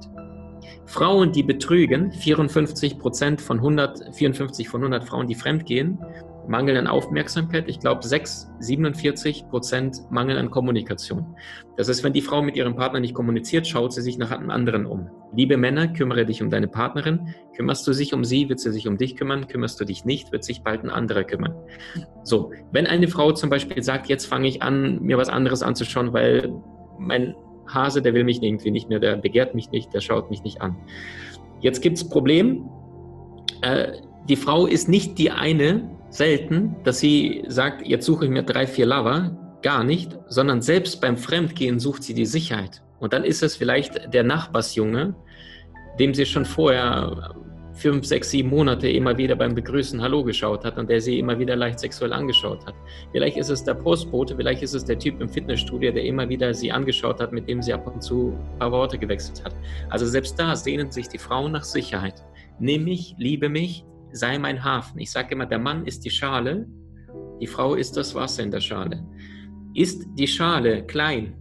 Frauen, 0.86 1.32
die 1.32 1.42
betrügen, 1.42 2.12
54 2.12 2.98
Prozent 2.98 3.40
von 3.40 3.58
100, 3.58 4.14
54 4.14 4.68
von 4.68 4.80
100 4.80 5.04
Frauen, 5.04 5.26
die 5.26 5.34
fremdgehen, 5.34 5.98
Mangel 6.48 6.76
an 6.76 6.86
Aufmerksamkeit. 6.86 7.68
Ich 7.68 7.78
glaube, 7.78 8.06
6, 8.06 8.50
47 8.58 9.48
Prozent 9.48 9.98
Mangel 10.10 10.38
an 10.38 10.50
Kommunikation. 10.50 11.36
Das 11.76 11.88
ist, 11.88 12.02
wenn 12.02 12.12
die 12.12 12.20
Frau 12.20 12.42
mit 12.42 12.56
ihrem 12.56 12.76
Partner 12.76 13.00
nicht 13.00 13.14
kommuniziert, 13.14 13.66
schaut 13.66 13.92
sie 13.92 14.02
sich 14.02 14.18
nach 14.18 14.30
einem 14.30 14.50
anderen 14.50 14.86
um. 14.86 15.08
Liebe 15.34 15.56
Männer, 15.56 15.88
kümmere 15.88 16.26
dich 16.26 16.42
um 16.42 16.50
deine 16.50 16.68
Partnerin. 16.68 17.34
Kümmerst 17.56 17.86
du 17.86 17.92
dich 17.92 18.12
um 18.12 18.24
sie, 18.24 18.48
wird 18.48 18.60
sie 18.60 18.72
sich 18.72 18.88
um 18.88 18.98
dich 18.98 19.16
kümmern. 19.16 19.46
Kümmerst 19.46 19.80
du 19.80 19.84
dich 19.84 20.04
nicht, 20.04 20.32
wird 20.32 20.44
sich 20.44 20.62
bald 20.62 20.84
ein 20.84 20.90
anderer 20.90 21.24
kümmern. 21.24 21.54
So, 22.22 22.52
wenn 22.72 22.86
eine 22.86 23.08
Frau 23.08 23.32
zum 23.32 23.48
Beispiel 23.48 23.82
sagt, 23.82 24.08
jetzt 24.08 24.26
fange 24.26 24.48
ich 24.48 24.62
an, 24.62 25.00
mir 25.02 25.18
was 25.18 25.28
anderes 25.28 25.62
anzuschauen, 25.62 26.12
weil 26.12 26.52
mein 26.98 27.34
Hase, 27.66 28.02
der 28.02 28.14
will 28.14 28.24
mich 28.24 28.42
irgendwie 28.42 28.70
nicht 28.70 28.88
mehr, 28.88 28.98
der 28.98 29.16
begehrt 29.16 29.54
mich 29.54 29.70
nicht, 29.70 29.92
der 29.94 30.00
schaut 30.00 30.30
mich 30.30 30.42
nicht 30.42 30.60
an. 30.60 30.76
Jetzt 31.60 31.80
gibt 31.80 31.98
es 31.98 32.08
Problem. 32.08 32.68
Äh, 33.62 33.92
die 34.28 34.36
Frau 34.36 34.66
ist 34.66 34.88
nicht 34.88 35.18
die 35.18 35.30
eine, 35.30 35.88
selten, 36.12 36.76
dass 36.84 37.00
sie 37.00 37.42
sagt, 37.48 37.86
jetzt 37.86 38.04
suche 38.04 38.26
ich 38.26 38.30
mir 38.30 38.42
drei, 38.42 38.66
vier 38.66 38.86
Lover. 38.86 39.36
Gar 39.62 39.84
nicht, 39.84 40.18
sondern 40.28 40.60
selbst 40.60 41.00
beim 41.00 41.16
Fremdgehen 41.16 41.78
sucht 41.78 42.02
sie 42.02 42.14
die 42.14 42.26
Sicherheit. 42.26 42.82
Und 43.00 43.12
dann 43.12 43.24
ist 43.24 43.42
es 43.42 43.56
vielleicht 43.56 44.12
der 44.12 44.24
Nachbarsjunge, 44.24 45.14
dem 45.98 46.14
sie 46.14 46.26
schon 46.26 46.44
vorher 46.44 47.34
fünf, 47.74 48.04
sechs, 48.04 48.30
sieben 48.30 48.50
Monate 48.50 48.88
immer 48.88 49.16
wieder 49.16 49.34
beim 49.34 49.54
Begrüßen 49.54 50.00
Hallo 50.00 50.22
geschaut 50.22 50.64
hat 50.64 50.78
und 50.78 50.90
der 50.90 51.00
sie 51.00 51.18
immer 51.18 51.38
wieder 51.38 51.56
leicht 51.56 51.80
sexuell 51.80 52.12
angeschaut 52.12 52.64
hat. 52.66 52.74
Vielleicht 53.12 53.36
ist 53.36 53.48
es 53.48 53.64
der 53.64 53.74
Postbote, 53.74 54.36
vielleicht 54.36 54.62
ist 54.62 54.74
es 54.74 54.84
der 54.84 54.98
Typ 54.98 55.20
im 55.20 55.28
Fitnessstudio, 55.28 55.92
der 55.92 56.04
immer 56.04 56.28
wieder 56.28 56.52
sie 56.52 56.70
angeschaut 56.70 57.20
hat, 57.20 57.32
mit 57.32 57.48
dem 57.48 57.62
sie 57.62 57.72
ab 57.72 57.86
und 57.86 58.02
zu 58.02 58.38
ein 58.52 58.58
paar 58.58 58.72
Worte 58.72 58.98
gewechselt 58.98 59.44
hat. 59.44 59.54
Also 59.88 60.06
selbst 60.06 60.38
da 60.38 60.54
sehnen 60.54 60.90
sich 60.90 61.08
die 61.08 61.18
Frauen 61.18 61.52
nach 61.52 61.64
Sicherheit. 61.64 62.22
Nimm 62.58 62.84
mich, 62.84 63.14
liebe 63.18 63.48
mich, 63.48 63.84
sei 64.12 64.38
mein 64.38 64.62
Hafen. 64.62 64.98
Ich 64.98 65.10
sage 65.10 65.34
immer, 65.34 65.46
der 65.46 65.58
Mann 65.58 65.86
ist 65.86 66.04
die 66.04 66.10
Schale, 66.10 66.66
die 67.40 67.46
Frau 67.46 67.74
ist 67.74 67.96
das 67.96 68.14
Wasser 68.14 68.42
in 68.42 68.50
der 68.50 68.60
Schale. 68.60 69.02
Ist 69.74 70.06
die 70.18 70.28
Schale 70.28 70.84
klein, 70.84 71.34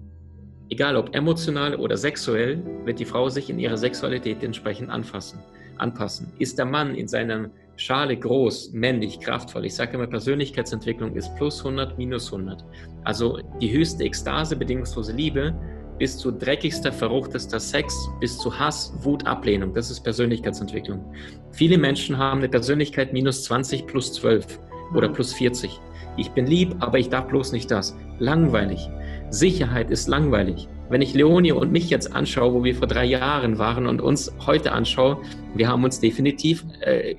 egal 0.69 0.95
ob 0.95 1.13
emotional 1.13 1.75
oder 1.75 1.97
sexuell, 1.97 2.63
wird 2.85 2.99
die 2.99 3.05
Frau 3.05 3.27
sich 3.27 3.49
in 3.49 3.59
ihrer 3.59 3.77
Sexualität 3.77 4.41
entsprechend 4.41 4.89
anfassen 4.89 5.39
anpassen. 5.81 6.31
Ist 6.39 6.57
der 6.57 6.65
Mann 6.65 6.95
in 6.95 7.07
seiner 7.07 7.49
Schale 7.75 8.15
groß, 8.15 8.71
männlich, 8.73 9.19
kraftvoll? 9.19 9.65
Ich 9.65 9.75
sage 9.75 9.95
immer, 9.95 10.07
Persönlichkeitsentwicklung 10.07 11.15
ist 11.15 11.35
plus 11.35 11.59
100, 11.59 11.97
minus 11.97 12.31
100. 12.31 12.63
Also 13.03 13.39
die 13.59 13.71
höchste 13.71 14.03
Ekstase, 14.03 14.55
bedingungslose 14.55 15.13
Liebe, 15.13 15.53
bis 15.97 16.17
zu 16.17 16.31
dreckigster, 16.31 16.91
verruchtester 16.91 17.59
Sex, 17.59 18.09
bis 18.19 18.37
zu 18.37 18.57
Hass, 18.57 18.93
Wut, 19.01 19.25
Ablehnung. 19.27 19.73
Das 19.73 19.91
ist 19.91 20.01
Persönlichkeitsentwicklung. 20.01 21.13
Viele 21.51 21.77
Menschen 21.77 22.17
haben 22.17 22.39
eine 22.39 22.49
Persönlichkeit 22.49 23.13
minus 23.13 23.43
20 23.43 23.85
plus 23.85 24.13
12 24.13 24.59
oder 24.95 25.09
mhm. 25.09 25.13
plus 25.13 25.33
40. 25.33 25.79
Ich 26.17 26.31
bin 26.31 26.45
lieb, 26.45 26.75
aber 26.79 26.97
ich 26.99 27.09
darf 27.09 27.27
bloß 27.27 27.51
nicht 27.51 27.69
das. 27.71 27.95
Langweilig. 28.19 28.89
Sicherheit 29.29 29.91
ist 29.91 30.07
langweilig. 30.07 30.67
Wenn 30.91 31.01
ich 31.01 31.13
Leonie 31.13 31.53
und 31.53 31.71
mich 31.71 31.89
jetzt 31.89 32.13
anschaue, 32.13 32.53
wo 32.53 32.63
wir 32.65 32.75
vor 32.75 32.85
drei 32.85 33.05
Jahren 33.05 33.57
waren 33.57 33.87
und 33.87 34.01
uns 34.01 34.29
heute 34.45 34.73
anschaue, 34.73 35.21
wir 35.55 35.69
haben 35.69 35.85
uns 35.85 36.01
definitiv, 36.01 36.65
äh, 36.81 37.15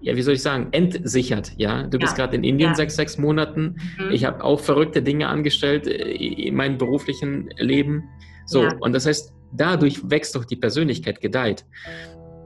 ja, 0.00 0.16
wie 0.16 0.22
soll 0.22 0.32
ich 0.32 0.40
sagen, 0.40 0.68
entsichert. 0.72 1.52
Ja, 1.58 1.82
du 1.82 1.98
ja. 1.98 2.00
bist 2.00 2.16
gerade 2.16 2.34
in 2.36 2.42
Indien 2.42 2.70
ja. 2.70 2.74
sechs, 2.74 2.96
sechs 2.96 3.18
Monaten. 3.18 3.76
Mhm. 3.98 4.12
Ich 4.12 4.24
habe 4.24 4.42
auch 4.42 4.60
verrückte 4.60 5.02
Dinge 5.02 5.28
angestellt 5.28 5.86
äh, 5.86 6.10
in 6.10 6.54
meinem 6.54 6.78
beruflichen 6.78 7.50
Leben. 7.58 8.04
So, 8.46 8.62
ja. 8.62 8.74
und 8.80 8.94
das 8.94 9.04
heißt, 9.04 9.34
dadurch 9.52 10.10
wächst 10.10 10.34
doch 10.34 10.46
die 10.46 10.56
Persönlichkeit, 10.56 11.20
gedeiht. 11.20 11.66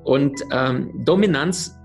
Und 0.03 0.43
ähm, 0.50 0.91
Dominanz 1.05 1.79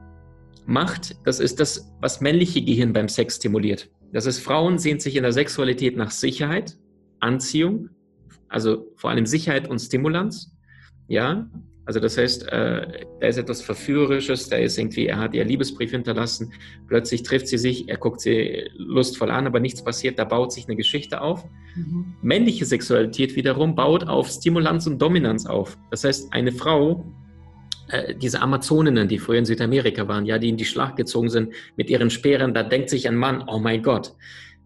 Macht, 0.66 1.16
das 1.26 1.40
ist 1.40 1.60
das, 1.60 1.92
was 2.02 2.20
männliche 2.20 2.64
Gehirn 2.64 2.94
beim 2.94 3.10
Sex 3.10 3.36
stimuliert. 3.36 3.90
Das 4.12 4.26
ist, 4.26 4.40
Frauen 4.40 4.80
sehen 4.80 5.00
sich 5.00 5.16
in 5.16 5.24
der 5.24 5.34
Sexualität 5.34 5.96
nach 5.96 6.10
Sicherheit, 6.12 6.78
Anziehung, 7.20 7.90
also 8.50 8.92
vor 8.96 9.10
allem 9.10 9.26
Sicherheit 9.26 9.70
und 9.70 9.80
Stimulanz. 9.80 10.52
Ja, 11.08 11.50
also 11.86 12.00
das 12.00 12.20
heißt, 12.20 12.48
äh, 12.50 13.06
da 13.20 13.28
ist 13.28 13.38
etwas 13.38 13.64
Verführerisches, 13.64 14.48
da 14.48 14.58
ist 14.58 14.78
irgendwie, 14.78 15.08
er 15.08 15.18
hat 15.18 15.34
ihr 15.34 15.44
Liebesbrief 15.44 15.90
hinterlassen, 15.90 16.54
plötzlich 16.88 17.24
trifft 17.24 17.48
sie 17.48 17.58
sich, 17.58 17.90
er 17.90 17.98
guckt 17.98 18.22
sie 18.22 18.70
lustvoll 18.76 19.32
an, 19.32 19.48
aber 19.48 19.60
nichts 19.60 19.84
passiert, 19.84 20.20
da 20.20 20.26
baut 20.26 20.54
sich 20.54 20.68
eine 20.68 20.76
Geschichte 20.76 21.20
auf. 21.20 21.46
Mhm. 21.76 22.14
Männliche 22.22 22.66
Sexualität 22.66 23.36
wiederum 23.36 23.74
baut 23.74 24.08
auf 24.08 24.30
Stimulanz 24.30 24.86
und 24.86 25.02
Dominanz 25.02 25.48
auf. 25.48 25.80
Das 25.90 26.04
heißt, 26.04 26.32
eine 26.32 26.52
Frau 26.52 27.12
äh, 27.90 28.14
diese 28.14 28.42
Amazoninnen, 28.42 29.08
die 29.08 29.18
früher 29.18 29.40
in 29.40 29.46
Südamerika 29.46 30.08
waren, 30.08 30.28
ja, 30.28 30.38
die 30.38 30.50
in 30.50 30.58
die 30.58 30.66
Schlacht 30.66 30.96
gezogen 30.96 31.30
sind 31.30 31.54
mit 31.76 31.90
ihren 31.90 32.12
Speeren, 32.12 32.54
da 32.54 32.62
denkt 32.62 32.92
sich 32.92 33.08
ein 33.08 33.16
Mann, 33.16 33.44
oh 33.48 33.58
mein 33.58 33.82
Gott. 33.82 34.14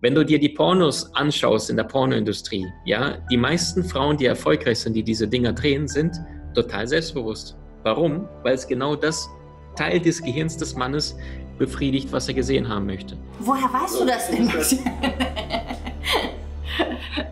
Wenn 0.03 0.15
du 0.15 0.25
dir 0.25 0.37
die 0.37 0.49
Pornos 0.49 1.15
anschaust 1.15 1.69
in 1.69 1.77
der 1.77 1.85
Pornoindustrie, 1.85 2.67
ja, 2.83 3.19
die 3.31 3.37
meisten 3.37 3.85
Frauen, 3.85 4.17
die 4.17 4.25
erfolgreich 4.25 4.79
sind, 4.79 4.95
die 4.97 5.01
diese 5.01 5.29
Dinger 5.29 5.53
drehen, 5.53 5.87
sind 5.87 6.13
total 6.53 6.85
selbstbewusst. 6.85 7.55
Warum? 7.83 8.27
Weil 8.43 8.55
es 8.55 8.67
genau 8.67 8.97
das 8.97 9.29
Teil 9.77 10.01
des 10.01 10.21
Gehirns 10.21 10.57
des 10.57 10.75
Mannes 10.75 11.15
befriedigt, 11.57 12.11
was 12.11 12.27
er 12.27 12.33
gesehen 12.33 12.67
haben 12.67 12.85
möchte. 12.85 13.15
Woher 13.39 13.71
weißt 13.71 14.01
du 14.01 14.05
das 14.05 14.29
denn? 14.29 14.51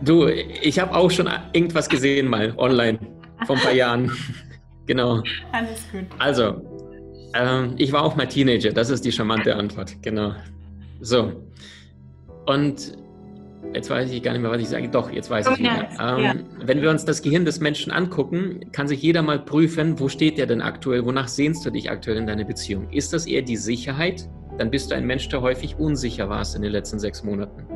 du, 0.00 0.28
ich 0.28 0.78
habe 0.78 0.94
auch 0.94 1.10
schon 1.10 1.28
irgendwas 1.52 1.90
gesehen 1.90 2.26
mal 2.26 2.54
online 2.56 2.98
vor 3.46 3.56
ein 3.56 3.62
paar 3.62 3.74
Jahren. 3.74 4.10
Genau. 4.84 5.22
Alles 5.52 5.84
gut. 5.92 6.06
Also, 6.18 6.60
ähm, 7.34 7.74
ich 7.78 7.92
war 7.92 8.02
auch 8.02 8.16
mal 8.16 8.26
Teenager, 8.26 8.72
das 8.72 8.90
ist 8.90 9.04
die 9.04 9.12
charmante 9.12 9.54
Antwort, 9.54 9.94
genau. 10.02 10.34
So. 11.00 11.32
Und 12.46 12.96
jetzt 13.72 13.90
weiß 13.90 14.10
ich 14.10 14.22
gar 14.22 14.32
nicht 14.32 14.42
mehr, 14.42 14.50
was 14.50 14.60
ich 14.60 14.68
sage. 14.68 14.88
Doch, 14.88 15.10
jetzt 15.10 15.30
weiß 15.30 15.48
ich 15.50 15.58
wieder. 15.58 15.88
Ähm, 16.00 16.24
ja. 16.24 16.34
Wenn 16.64 16.82
wir 16.82 16.90
uns 16.90 17.04
das 17.04 17.22
Gehirn 17.22 17.44
des 17.44 17.60
Menschen 17.60 17.92
angucken, 17.92 18.60
kann 18.72 18.88
sich 18.88 19.02
jeder 19.02 19.22
mal 19.22 19.38
prüfen, 19.38 19.98
wo 19.98 20.08
steht 20.08 20.38
der 20.38 20.46
denn 20.46 20.60
aktuell, 20.60 21.04
wonach 21.04 21.28
sehnst 21.28 21.64
du 21.64 21.70
dich 21.70 21.90
aktuell 21.90 22.16
in 22.16 22.26
deiner 22.26 22.44
Beziehung? 22.44 22.90
Ist 22.90 23.12
das 23.12 23.26
eher 23.26 23.42
die 23.42 23.56
Sicherheit? 23.56 24.28
Dann 24.58 24.70
bist 24.70 24.90
du 24.90 24.94
ein 24.94 25.06
Mensch, 25.06 25.28
der 25.28 25.40
häufig 25.40 25.78
unsicher 25.78 26.28
warst 26.28 26.54
in 26.56 26.62
den 26.62 26.72
letzten 26.72 26.98
sechs 26.98 27.24
Monaten. 27.24 27.66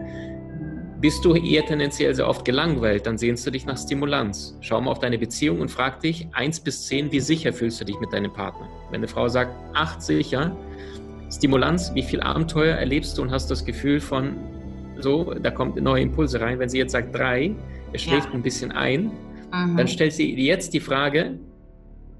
Bist 1.00 1.24
du 1.24 1.34
eher 1.34 1.64
tendenziell 1.64 2.14
sehr 2.14 2.28
oft 2.28 2.44
gelangweilt, 2.44 3.06
dann 3.06 3.18
sehnst 3.18 3.46
du 3.46 3.50
dich 3.50 3.66
nach 3.66 3.76
Stimulanz. 3.76 4.56
Schau 4.60 4.80
mal 4.80 4.90
auf 4.90 4.98
deine 4.98 5.18
Beziehung 5.18 5.60
und 5.60 5.70
frag 5.70 6.00
dich, 6.00 6.26
eins 6.32 6.58
bis 6.58 6.86
zehn, 6.86 7.12
wie 7.12 7.20
sicher 7.20 7.52
fühlst 7.52 7.80
du 7.80 7.84
dich 7.84 8.00
mit 8.00 8.12
deinem 8.12 8.32
Partner? 8.32 8.68
Wenn 8.90 9.00
eine 9.00 9.08
Frau 9.08 9.28
sagt, 9.28 9.52
acht 9.74 10.02
sicher, 10.02 10.56
Stimulanz, 11.30 11.92
wie 11.94 12.02
viel 12.02 12.20
Abenteuer 12.20 12.76
erlebst 12.76 13.18
du 13.18 13.22
und 13.22 13.30
hast 13.30 13.50
das 13.50 13.64
Gefühl 13.64 14.00
von, 14.00 14.36
so, 14.98 15.34
da 15.34 15.50
kommt 15.50 15.80
neue 15.80 16.02
Impulse 16.02 16.40
rein. 16.40 16.58
Wenn 16.58 16.68
sie 16.68 16.78
jetzt 16.78 16.92
sagt 16.92 17.14
drei, 17.14 17.54
er 17.92 17.98
schläft 17.98 18.28
ja. 18.28 18.34
ein 18.34 18.42
bisschen 18.42 18.72
ein, 18.72 19.10
mhm. 19.52 19.76
dann 19.76 19.88
stellt 19.88 20.12
sie 20.12 20.34
jetzt 20.34 20.74
die 20.74 20.80
Frage, 20.80 21.38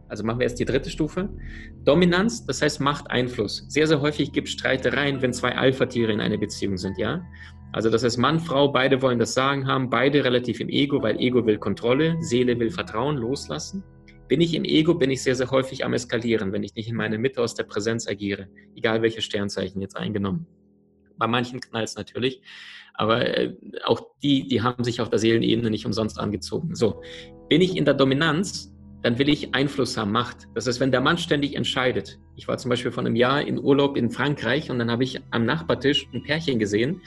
also 0.09 0.25
machen 0.25 0.39
wir 0.39 0.45
erst 0.45 0.61
die 0.61 0.65
dritte 0.65 0.91
Stufe. 0.91 1.29
Dominanz, 1.85 2.47
das 2.47 2.63
heißt 2.63 2.81
Macht, 2.81 3.11
Einfluss. 3.11 3.65
Sehr, 3.69 3.87
sehr 3.87 4.01
häufig 4.01 4.33
gibt 4.33 4.49
es 4.49 4.55
Streitereien, 4.55 5.21
wenn 5.23 5.33
zwei 5.33 5.57
Alpha-Tiere 5.57 6.13
in 6.13 6.21
einer 6.21 6.39
Beziehung 6.39 6.77
sind, 6.77 6.97
ja. 6.99 7.25
Also 7.73 7.91
das 7.91 8.05
heißt, 8.05 8.19
Mann, 8.19 8.41
Frau, 8.41 8.69
beide 8.69 9.03
wollen 9.03 9.19
das 9.19 9.35
Sagen 9.35 9.67
haben, 9.67 9.91
beide 9.91 10.25
relativ 10.25 10.61
im 10.61 10.69
Ego, 10.69 11.03
weil 11.03 11.21
Ego 11.21 11.45
will 11.45 11.59
Kontrolle, 11.59 12.17
Seele 12.21 12.59
will 12.59 12.71
Vertrauen, 12.71 13.17
loslassen. 13.17 13.83
Bin 14.29 14.41
ich 14.41 14.55
im 14.55 14.65
Ego, 14.65 14.95
bin 14.95 15.11
ich 15.11 15.23
sehr, 15.23 15.35
sehr 15.35 15.51
häufig 15.51 15.85
am 15.85 15.93
Eskalieren, 15.93 16.53
wenn 16.53 16.63
ich 16.63 16.75
nicht 16.75 16.89
in 16.89 16.97
meine 16.97 17.19
Mitte 17.19 17.43
aus 17.43 17.55
der 17.55 17.65
Präsenz 17.65 18.09
agiere, 18.09 18.49
egal 18.75 19.03
welche 19.03 19.21
Sternzeichen 19.21 19.81
jetzt 19.81 19.97
eingenommen. 19.97 20.47
Bei 21.19 21.27
manchen 21.27 21.61
knallt 21.61 21.89
es 21.89 21.97
natürlich, 21.97 22.43
aber 22.95 23.27
äh, 23.27 23.55
auch 23.85 24.01
die, 24.23 24.49
die 24.49 24.63
haben 24.63 24.85
sich 24.85 25.01
auf 25.01 25.11
der 25.11 25.19
Seelenebene 25.19 25.71
nicht 25.71 25.87
umsonst 25.87 26.19
angezogen. 26.19 26.75
So, 26.75 27.03
bin 27.49 27.61
ich 27.61 27.77
in 27.77 27.85
der 27.85 27.95
Dominanz, 27.95 28.73
dann 29.03 29.19
will 29.19 29.29
ich 29.29 29.55
Einfluss 29.55 29.97
haben, 29.97 30.13
Macht. 30.13 30.49
Das 30.55 30.67
heißt, 30.67 30.81
wenn 30.81 30.91
der 30.91 31.01
Mann 31.01 31.19
ständig 31.19 31.55
entscheidet. 31.55 32.19
Ich 32.35 32.49
war 32.49 32.59
zum 32.59 32.71
Beispiel 32.71 32.91
vor 32.91 33.05
einem 33.05 33.17
Jahr 33.17 33.43
in 33.43 33.59
Urlaub 33.59 33.97
in 33.97 34.11
Frankreich 34.11 34.71
und 34.71 34.79
dann 34.79 34.91
habe 34.91 35.05
ich 35.05 35.21
am 35.31 35.45
Nachbartisch 35.45 36.09
ein 36.13 36.23
Pärchen 36.23 36.59
gesehen, 36.59 37.01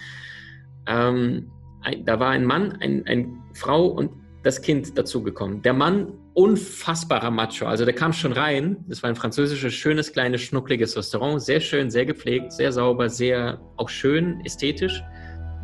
ähm, 0.88 1.52
ein, 1.82 2.06
da 2.06 2.20
war 2.20 2.30
ein 2.30 2.46
Mann, 2.46 2.74
ein, 2.82 3.06
eine 3.06 3.28
Frau 3.54 3.88
und 3.88 4.12
das 4.44 4.62
Kind 4.62 4.98
dazugekommen. 4.98 5.62
Der 5.62 5.74
Mann, 5.74 6.14
unfassbarer 6.40 7.32
Macho. 7.32 7.66
Also 7.66 7.84
der 7.84 7.94
kam 7.94 8.14
schon 8.14 8.32
rein. 8.32 8.78
Das 8.88 9.04
war 9.04 9.10
ein 9.10 9.18
französisches, 9.18 9.74
schönes, 9.74 10.14
kleines, 10.14 10.40
schnuckliges 10.40 10.96
Restaurant. 10.96 11.42
Sehr 11.42 11.60
schön, 11.60 11.92
sehr 11.92 12.06
gepflegt, 12.06 12.54
sehr 12.54 12.72
sauber, 12.72 13.10
sehr 13.10 13.60
auch 13.76 13.90
schön, 13.90 14.40
ästhetisch. 14.46 15.04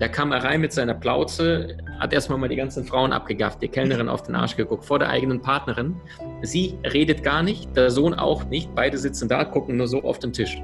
Da 0.01 0.09
kam 0.09 0.33
er 0.33 0.43
rein 0.43 0.59
mit 0.59 0.73
seiner 0.73 0.93
Plauze, 0.93 1.77
hat 2.01 2.11
erstmal 2.11 2.37
mal 2.37 2.49
die 2.49 2.57
ganzen 2.57 2.83
Frauen 2.83 3.13
abgegafft, 3.13 3.61
die 3.61 3.69
Kellnerin 3.69 4.09
auf 4.09 4.23
den 4.23 4.35
Arsch 4.35 4.57
geguckt, 4.57 4.83
vor 4.83 4.99
der 4.99 5.09
eigenen 5.09 5.41
Partnerin. 5.41 5.95
Sie 6.41 6.77
redet 6.83 7.23
gar 7.23 7.41
nicht, 7.41 7.73
der 7.77 7.89
Sohn 7.89 8.13
auch 8.13 8.43
nicht. 8.43 8.75
Beide 8.75 8.97
sitzen 8.97 9.29
da, 9.29 9.45
gucken 9.45 9.77
nur 9.77 9.87
so 9.87 10.03
auf 10.03 10.19
den 10.19 10.33
Tisch 10.33 10.61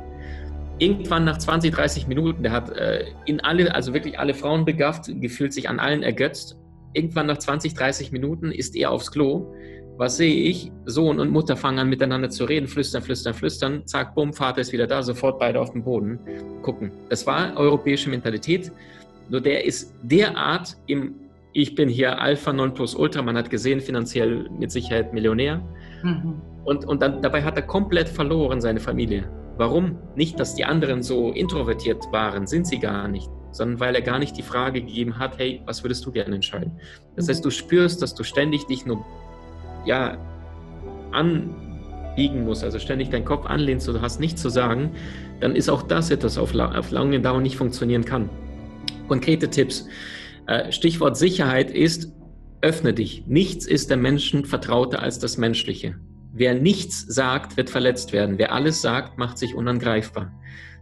irgendwann 0.80 1.26
nach 1.26 1.38
20, 1.38 1.76
30 1.76 2.08
Minuten, 2.08 2.42
der 2.42 2.54
hat 2.54 2.72
äh, 2.72 3.06
in 3.26 3.40
alle, 3.40 3.76
also 3.76 3.94
wirklich 3.94 4.18
alle 4.18 4.34
Frauen 4.34 4.66
begafft, 4.66 5.12
gefühlt 5.22 5.54
sich 5.54 5.70
an 5.70 5.80
allen 5.80 6.02
ergötzt. 6.02 6.58
Irgendwann 6.94 7.28
nach 7.28 7.38
20, 7.38 7.76
30 7.76 8.12
Minuten 8.12 8.52
ist 8.52 8.76
er 8.76 8.90
aufs 8.90 9.12
Klo, 9.12 9.54
was 10.02 10.18
sehe 10.18 10.34
ich? 10.34 10.72
Sohn 10.86 11.20
und 11.20 11.30
Mutter 11.30 11.56
fangen 11.56 11.78
an 11.78 11.88
miteinander 11.88 12.28
zu 12.28 12.46
reden, 12.46 12.66
flüstern, 12.66 13.04
flüstern, 13.04 13.36
flüstern. 13.36 13.86
Zack, 13.86 14.16
bumm, 14.16 14.34
Vater 14.34 14.60
ist 14.62 14.72
wieder 14.72 14.88
da, 14.88 15.04
sofort 15.04 15.38
beide 15.38 15.62
auf 15.62 15.74
dem 15.74 15.84
Boden 15.84 16.18
gucken. 16.64 16.92
Das 17.10 17.28
war 17.28 17.56
europäische 17.56 18.10
Mentalität. 18.10 18.72
Nur 19.30 19.42
der 19.42 19.64
ist 19.64 19.94
derart 20.02 20.76
im, 20.88 21.14
ich 21.54 21.76
bin 21.76 21.88
hier 21.88 22.20
Alpha 22.20 22.52
Non 22.52 22.74
Plus 22.74 22.96
Ultra, 22.96 23.22
man 23.22 23.38
hat 23.38 23.52
gesehen, 23.52 23.80
finanziell 23.80 24.50
mit 24.58 24.72
Sicherheit 24.72 25.14
Millionär. 25.14 25.62
Mhm. 26.02 26.42
Und, 26.66 26.84
und 26.86 27.00
dann, 27.00 27.22
dabei 27.22 27.44
hat 27.44 27.58
er 27.58 27.62
komplett 27.62 28.10
verloren, 28.10 28.60
seine 28.60 28.80
Familie. 28.80 29.30
Warum? 29.58 30.00
Nicht, 30.16 30.40
dass 30.40 30.56
die 30.56 30.66
anderen 30.66 31.04
so 31.04 31.30
introvertiert 31.30 32.12
waren, 32.12 32.48
sind 32.48 32.66
sie 32.66 32.80
gar 32.80 33.08
nicht, 33.08 33.30
sondern 33.52 33.80
weil 33.80 33.94
er 33.94 34.02
gar 34.02 34.18
nicht 34.18 34.36
die 34.36 34.42
Frage 34.42 34.82
gegeben 34.82 35.20
hat, 35.20 35.38
hey, 35.38 35.62
was 35.68 35.84
würdest 35.84 36.04
du 36.08 36.12
gerne 36.12 36.34
entscheiden? 36.34 36.72
Das 37.16 37.30
heißt, 37.30 37.46
du 37.46 37.52
spürst, 37.52 38.02
dass 38.02 38.16
du 38.16 38.24
ständig 38.24 38.66
dich 38.66 38.88
nur 38.88 39.06
ja, 39.86 40.18
anbiegen 41.12 42.44
musst, 42.44 42.64
also 42.64 42.80
ständig 42.80 43.10
deinen 43.10 43.26
Kopf 43.26 43.46
anlehnst, 43.46 43.88
du 43.88 44.02
hast 44.02 44.20
nichts 44.20 44.42
zu 44.42 44.50
sagen, 44.50 44.92
dann 45.40 45.56
ist 45.56 45.70
auch 45.70 45.84
das 45.84 46.12
etwas 46.12 46.38
auf, 46.38 46.56
auf 46.56 46.92
lange 46.92 47.20
Dauer 47.20 47.42
nicht 47.42 47.58
funktionieren 47.58 48.06
kann. 48.06 48.30
Konkrete 49.08 49.50
Tipps. 49.50 49.88
Äh, 50.48 50.72
Stichwort 50.72 51.18
Sicherheit 51.18 51.72
ist, 51.72 52.12
öffne 52.62 52.94
dich. 52.94 53.26
Nichts 53.28 53.66
ist 53.66 53.90
der 53.90 53.98
Menschen 53.98 54.46
vertrauter 54.46 55.02
als 55.02 55.20
das 55.20 55.38
Menschliche. 55.38 55.96
Wer 56.34 56.54
nichts 56.54 57.02
sagt, 57.08 57.58
wird 57.58 57.70
verletzt 57.70 58.14
werden. 58.14 58.38
Wer 58.38 58.54
alles 58.54 58.82
sagt, 58.82 59.18
macht 59.18 59.38
sich 59.38 59.56
unangreifbar. 59.56 60.32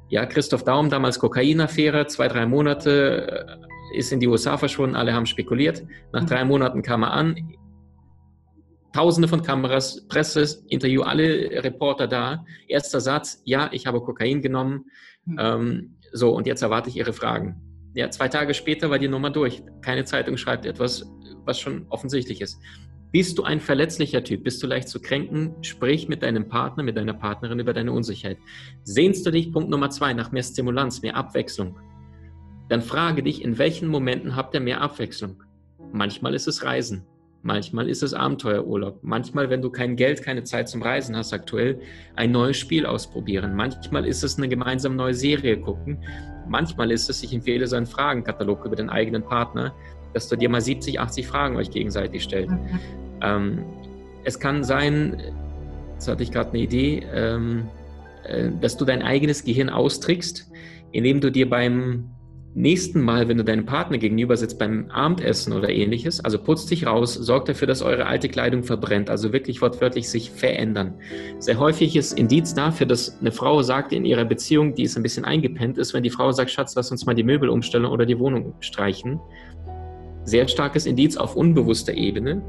Ja, 0.09 0.25
Christoph 0.25 0.63
Daum, 0.63 0.89
damals 0.89 1.19
Kokainaffäre, 1.19 2.07
zwei, 2.07 2.27
drei 2.27 2.45
Monate, 2.45 3.47
äh, 3.93 3.97
ist 3.97 4.11
in 4.11 4.19
die 4.19 4.27
USA 4.27 4.57
verschwunden, 4.57 4.95
alle 4.95 5.13
haben 5.13 5.25
spekuliert. 5.25 5.83
Nach 6.13 6.25
drei 6.25 6.43
Monaten 6.45 6.81
kam 6.83 7.03
er 7.03 7.13
an, 7.13 7.35
Tausende 8.93 9.27
von 9.27 9.43
Kameras, 9.43 10.07
Presse, 10.07 10.63
Interview, 10.67 11.03
alle 11.03 11.63
Reporter 11.63 12.07
da. 12.07 12.45
Erster 12.67 12.99
Satz, 12.99 13.41
ja, 13.45 13.69
ich 13.71 13.85
habe 13.85 14.01
Kokain 14.01 14.41
genommen. 14.41 14.85
Mhm. 15.25 15.37
Ähm, 15.39 15.95
so, 16.11 16.31
und 16.31 16.47
jetzt 16.47 16.61
erwarte 16.61 16.89
ich 16.89 16.97
Ihre 16.97 17.13
Fragen. 17.13 17.61
Ja, 17.93 18.09
zwei 18.09 18.27
Tage 18.27 18.53
später 18.53 18.89
war 18.89 18.99
die 18.99 19.07
Nummer 19.07 19.29
durch. 19.29 19.63
Keine 19.81 20.05
Zeitung 20.05 20.37
schreibt 20.37 20.65
etwas, 20.65 21.05
was 21.45 21.59
schon 21.59 21.85
offensichtlich 21.89 22.41
ist. 22.41 22.59
Bist 23.11 23.39
du 23.39 23.43
ein 23.43 23.59
verletzlicher 23.59 24.23
Typ? 24.23 24.43
Bist 24.43 24.61
du 24.61 24.67
leicht 24.67 24.87
zu 24.87 25.01
kränken? 25.01 25.55
Sprich 25.63 26.07
mit 26.07 26.21
deinem 26.21 26.47
Partner, 26.47 26.83
mit 26.83 26.95
deiner 26.95 27.13
Partnerin 27.13 27.59
über 27.59 27.73
deine 27.73 27.91
Unsicherheit. 27.91 28.37
Sehnst 28.83 29.25
du 29.25 29.31
dich, 29.31 29.51
Punkt 29.51 29.69
Nummer 29.69 29.89
zwei, 29.89 30.13
nach 30.13 30.31
mehr 30.31 30.43
Stimulanz, 30.43 31.01
mehr 31.01 31.15
Abwechslung? 31.15 31.75
Dann 32.69 32.83
frage 32.83 33.23
dich, 33.23 33.43
in 33.43 33.57
welchen 33.57 33.87
Momenten 33.87 34.35
habt 34.35 34.53
ihr 34.53 34.59
mehr 34.59 34.81
Abwechslung? 34.81 35.41
Manchmal 35.91 36.35
ist 36.35 36.47
es 36.47 36.63
Reisen. 36.63 37.07
Manchmal 37.41 37.87
ist 37.89 38.03
es 38.03 38.13
Abenteuerurlaub. 38.13 38.99
Manchmal, 39.01 39.49
wenn 39.49 39.61
du 39.61 39.69
kein 39.69 39.95
Geld, 39.95 40.21
keine 40.21 40.43
Zeit 40.43 40.67
zum 40.67 40.81
Reisen 40.81 41.15
hast 41.15 41.31
aktuell, 41.31 41.79
ein 42.15 42.31
neues 42.31 42.57
Spiel 42.57 42.85
ausprobieren. 42.85 43.55
Manchmal 43.55 44.05
ist 44.05 44.23
es 44.23 44.37
eine 44.37 44.49
gemeinsame 44.49 44.95
neue 44.95 45.13
Serie 45.13 45.57
gucken. 45.57 46.03
Manchmal 46.49 46.91
ist 46.91 47.09
es, 47.09 47.23
ich 47.23 47.33
empfehle 47.33 47.65
so 47.67 47.77
einen 47.77 47.85
Fragenkatalog 47.85 48.65
über 48.65 48.75
den 48.75 48.89
eigenen 48.89 49.23
Partner, 49.23 49.73
dass 50.13 50.27
du 50.27 50.35
dir 50.35 50.49
mal 50.49 50.59
70, 50.59 50.99
80 50.99 51.27
Fragen 51.27 51.55
euch 51.55 51.71
gegenseitig 51.71 52.23
stellst. 52.23 52.51
Mhm. 52.51 52.79
Ähm, 53.21 53.65
es 54.25 54.39
kann 54.39 54.63
sein, 54.63 55.21
jetzt 55.93 56.07
hatte 56.09 56.23
ich 56.23 56.31
gerade 56.31 56.49
eine 56.49 56.59
Idee, 56.59 57.05
ähm, 57.13 57.69
äh, 58.25 58.49
dass 58.59 58.75
du 58.75 58.83
dein 58.83 59.01
eigenes 59.01 59.43
Gehirn 59.45 59.69
austrickst, 59.69 60.51
indem 60.91 61.21
du 61.21 61.31
dir 61.31 61.49
beim 61.49 62.09
nächsten 62.55 63.01
Mal, 63.01 63.27
wenn 63.27 63.37
du 63.37 63.43
deinem 63.43 63.65
Partner 63.65 63.97
gegenüber 63.97 64.35
sitzt 64.35 64.57
beim 64.59 64.89
Abendessen 64.89 65.53
oder 65.53 65.69
ähnliches, 65.69 66.23
also 66.23 66.39
putzt 66.39 66.71
dich 66.71 66.85
raus, 66.85 67.13
sorgt 67.13 67.49
dafür, 67.49 67.67
dass 67.67 67.81
eure 67.81 68.05
alte 68.05 68.29
Kleidung 68.29 68.63
verbrennt, 68.63 69.09
also 69.09 69.31
wirklich 69.31 69.61
wortwörtlich 69.61 70.09
sich 70.09 70.31
verändern. 70.31 70.95
Sehr 71.39 71.59
häufiges 71.59 72.11
Indiz 72.11 72.53
dafür, 72.53 72.87
dass 72.87 73.19
eine 73.19 73.31
Frau 73.31 73.61
sagt 73.61 73.93
in 73.93 74.05
ihrer 74.05 74.25
Beziehung, 74.25 74.73
die 74.73 74.83
ist 74.83 74.97
ein 74.97 75.03
bisschen 75.03 75.25
eingepennt, 75.25 75.77
ist, 75.77 75.93
wenn 75.93 76.03
die 76.03 76.09
Frau 76.09 76.31
sagt, 76.31 76.49
Schatz, 76.49 76.75
lass 76.75 76.91
uns 76.91 77.05
mal 77.05 77.15
die 77.15 77.23
Möbel 77.23 77.49
umstellen 77.49 77.85
oder 77.85 78.05
die 78.05 78.17
Wohnung 78.19 78.53
streichen. 78.59 79.19
Sehr 80.23 80.47
starkes 80.47 80.85
Indiz 80.85 81.17
auf 81.17 81.35
unbewusster 81.35 81.93
Ebene. 81.93 82.41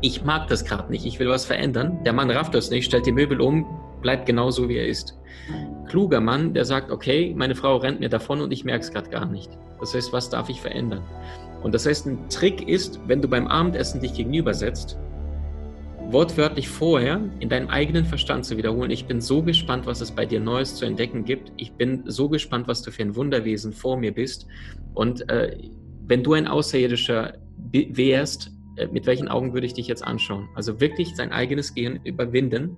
Ich 0.00 0.24
mag 0.24 0.48
das 0.48 0.64
gerade 0.64 0.90
nicht, 0.90 1.06
ich 1.06 1.18
will 1.20 1.28
was 1.28 1.44
verändern. 1.44 2.02
Der 2.04 2.12
Mann 2.12 2.30
rafft 2.30 2.54
das 2.54 2.70
nicht, 2.70 2.86
stellt 2.86 3.06
die 3.06 3.12
Möbel 3.12 3.40
um, 3.40 3.66
bleibt 4.00 4.26
genau 4.26 4.50
so, 4.50 4.68
wie 4.68 4.76
er 4.76 4.86
ist 4.86 5.16
kluger 5.88 6.20
Mann, 6.20 6.54
der 6.54 6.64
sagt, 6.64 6.90
okay, 6.90 7.34
meine 7.36 7.54
Frau 7.54 7.76
rennt 7.76 8.00
mir 8.00 8.08
davon 8.08 8.40
und 8.40 8.52
ich 8.52 8.64
merke 8.64 8.84
es 8.84 8.92
gerade 8.92 9.10
gar 9.10 9.26
nicht. 9.26 9.50
Das 9.80 9.94
heißt, 9.94 10.12
was 10.12 10.30
darf 10.30 10.48
ich 10.48 10.60
verändern? 10.60 11.02
Und 11.62 11.74
das 11.74 11.86
heißt, 11.86 12.06
ein 12.06 12.28
Trick 12.28 12.68
ist, 12.68 13.00
wenn 13.06 13.22
du 13.22 13.28
beim 13.28 13.46
Abendessen 13.46 14.00
dich 14.00 14.14
gegenübersetzt, 14.14 14.98
wortwörtlich 16.10 16.68
vorher 16.68 17.20
in 17.40 17.48
deinem 17.48 17.68
eigenen 17.68 18.04
Verstand 18.04 18.44
zu 18.44 18.56
wiederholen, 18.56 18.90
ich 18.90 19.06
bin 19.06 19.20
so 19.20 19.42
gespannt, 19.42 19.86
was 19.86 20.00
es 20.00 20.10
bei 20.10 20.26
dir 20.26 20.40
Neues 20.40 20.74
zu 20.74 20.84
entdecken 20.84 21.24
gibt. 21.24 21.52
Ich 21.56 21.72
bin 21.72 22.02
so 22.06 22.28
gespannt, 22.28 22.68
was 22.68 22.82
du 22.82 22.90
für 22.90 23.02
ein 23.02 23.16
Wunderwesen 23.16 23.72
vor 23.72 23.96
mir 23.96 24.12
bist. 24.12 24.46
Und 24.94 25.28
äh, 25.30 25.56
wenn 26.06 26.22
du 26.22 26.34
ein 26.34 26.46
Außerirdischer 26.46 27.34
wärst, 27.72 28.50
äh, 28.76 28.86
mit 28.88 29.06
welchen 29.06 29.28
Augen 29.28 29.54
würde 29.54 29.66
ich 29.66 29.74
dich 29.74 29.86
jetzt 29.86 30.04
anschauen? 30.04 30.48
Also 30.54 30.80
wirklich 30.80 31.14
sein 31.16 31.32
eigenes 31.32 31.74
Gehirn 31.74 32.00
überwinden 32.04 32.76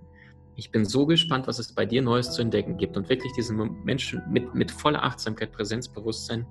ich 0.56 0.70
bin 0.70 0.84
so 0.84 1.06
gespannt, 1.06 1.46
was 1.46 1.58
es 1.58 1.74
bei 1.74 1.86
dir 1.86 2.02
Neues 2.02 2.32
zu 2.32 2.42
entdecken 2.42 2.76
gibt 2.76 2.96
und 2.96 3.08
wirklich 3.08 3.32
diesen 3.32 3.84
Menschen 3.84 4.22
mit, 4.30 4.54
mit 4.54 4.70
voller 4.70 5.02
Achtsamkeit, 5.02 5.52
Präsenzbewusstsein 5.52 6.46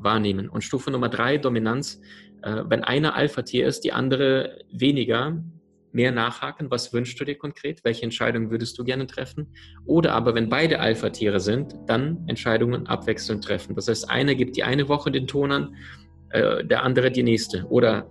wahrnehmen. 0.00 0.48
Und 0.48 0.62
Stufe 0.62 0.90
Nummer 0.90 1.08
drei, 1.08 1.38
Dominanz. 1.38 2.00
Äh, 2.42 2.64
wenn 2.66 2.84
einer 2.84 3.14
Alpha-Tier 3.14 3.66
ist, 3.66 3.80
die 3.80 3.92
andere 3.92 4.58
weniger, 4.72 5.42
mehr 5.92 6.12
nachhaken. 6.12 6.70
Was 6.70 6.92
wünschst 6.92 7.18
du 7.18 7.24
dir 7.24 7.36
konkret? 7.36 7.80
Welche 7.84 8.02
Entscheidungen 8.02 8.50
würdest 8.50 8.78
du 8.78 8.84
gerne 8.84 9.06
treffen? 9.06 9.54
Oder 9.86 10.14
aber, 10.14 10.34
wenn 10.34 10.48
beide 10.48 10.80
Alpha-Tiere 10.80 11.40
sind, 11.40 11.74
dann 11.86 12.24
Entscheidungen 12.26 12.86
abwechselnd 12.86 13.44
treffen. 13.44 13.74
Das 13.74 13.88
heißt, 13.88 14.10
einer 14.10 14.34
gibt 14.34 14.56
die 14.56 14.64
eine 14.64 14.88
Woche 14.88 15.10
den 15.10 15.26
Ton 15.26 15.50
an, 15.50 15.76
äh, 16.30 16.64
der 16.64 16.82
andere 16.82 17.10
die 17.10 17.22
nächste. 17.22 17.64
Oder 17.66 18.08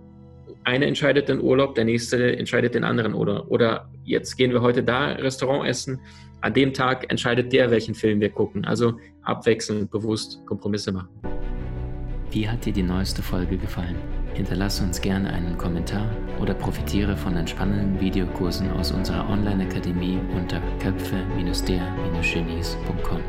eine 0.68 0.86
entscheidet 0.86 1.28
den 1.30 1.40
Urlaub, 1.40 1.74
der 1.74 1.86
nächste 1.86 2.36
entscheidet 2.36 2.74
den 2.74 2.84
anderen 2.84 3.14
Urlaub. 3.14 3.50
Oder 3.50 3.88
jetzt 4.04 4.36
gehen 4.36 4.52
wir 4.52 4.60
heute 4.60 4.82
da 4.82 5.12
Restaurant 5.12 5.66
essen. 5.66 5.98
An 6.42 6.52
dem 6.52 6.74
Tag 6.74 7.10
entscheidet 7.10 7.54
der, 7.54 7.70
welchen 7.70 7.94
Film 7.94 8.20
wir 8.20 8.28
gucken. 8.28 8.66
Also 8.66 8.98
abwechselnd, 9.22 9.90
bewusst 9.90 10.42
Kompromisse 10.46 10.92
machen. 10.92 11.08
Wie 12.30 12.46
hat 12.46 12.66
dir 12.66 12.74
die 12.74 12.82
neueste 12.82 13.22
Folge 13.22 13.56
gefallen? 13.56 13.96
Hinterlasse 14.34 14.84
uns 14.84 15.00
gerne 15.00 15.32
einen 15.32 15.56
Kommentar 15.56 16.14
oder 16.38 16.52
profitiere 16.52 17.16
von 17.16 17.34
entspannenden 17.34 17.98
Videokursen 17.98 18.70
aus 18.72 18.92
unserer 18.92 19.26
Online-Akademie 19.30 20.18
unter 20.36 20.60
köpfe-der-genies.com. 20.80 23.22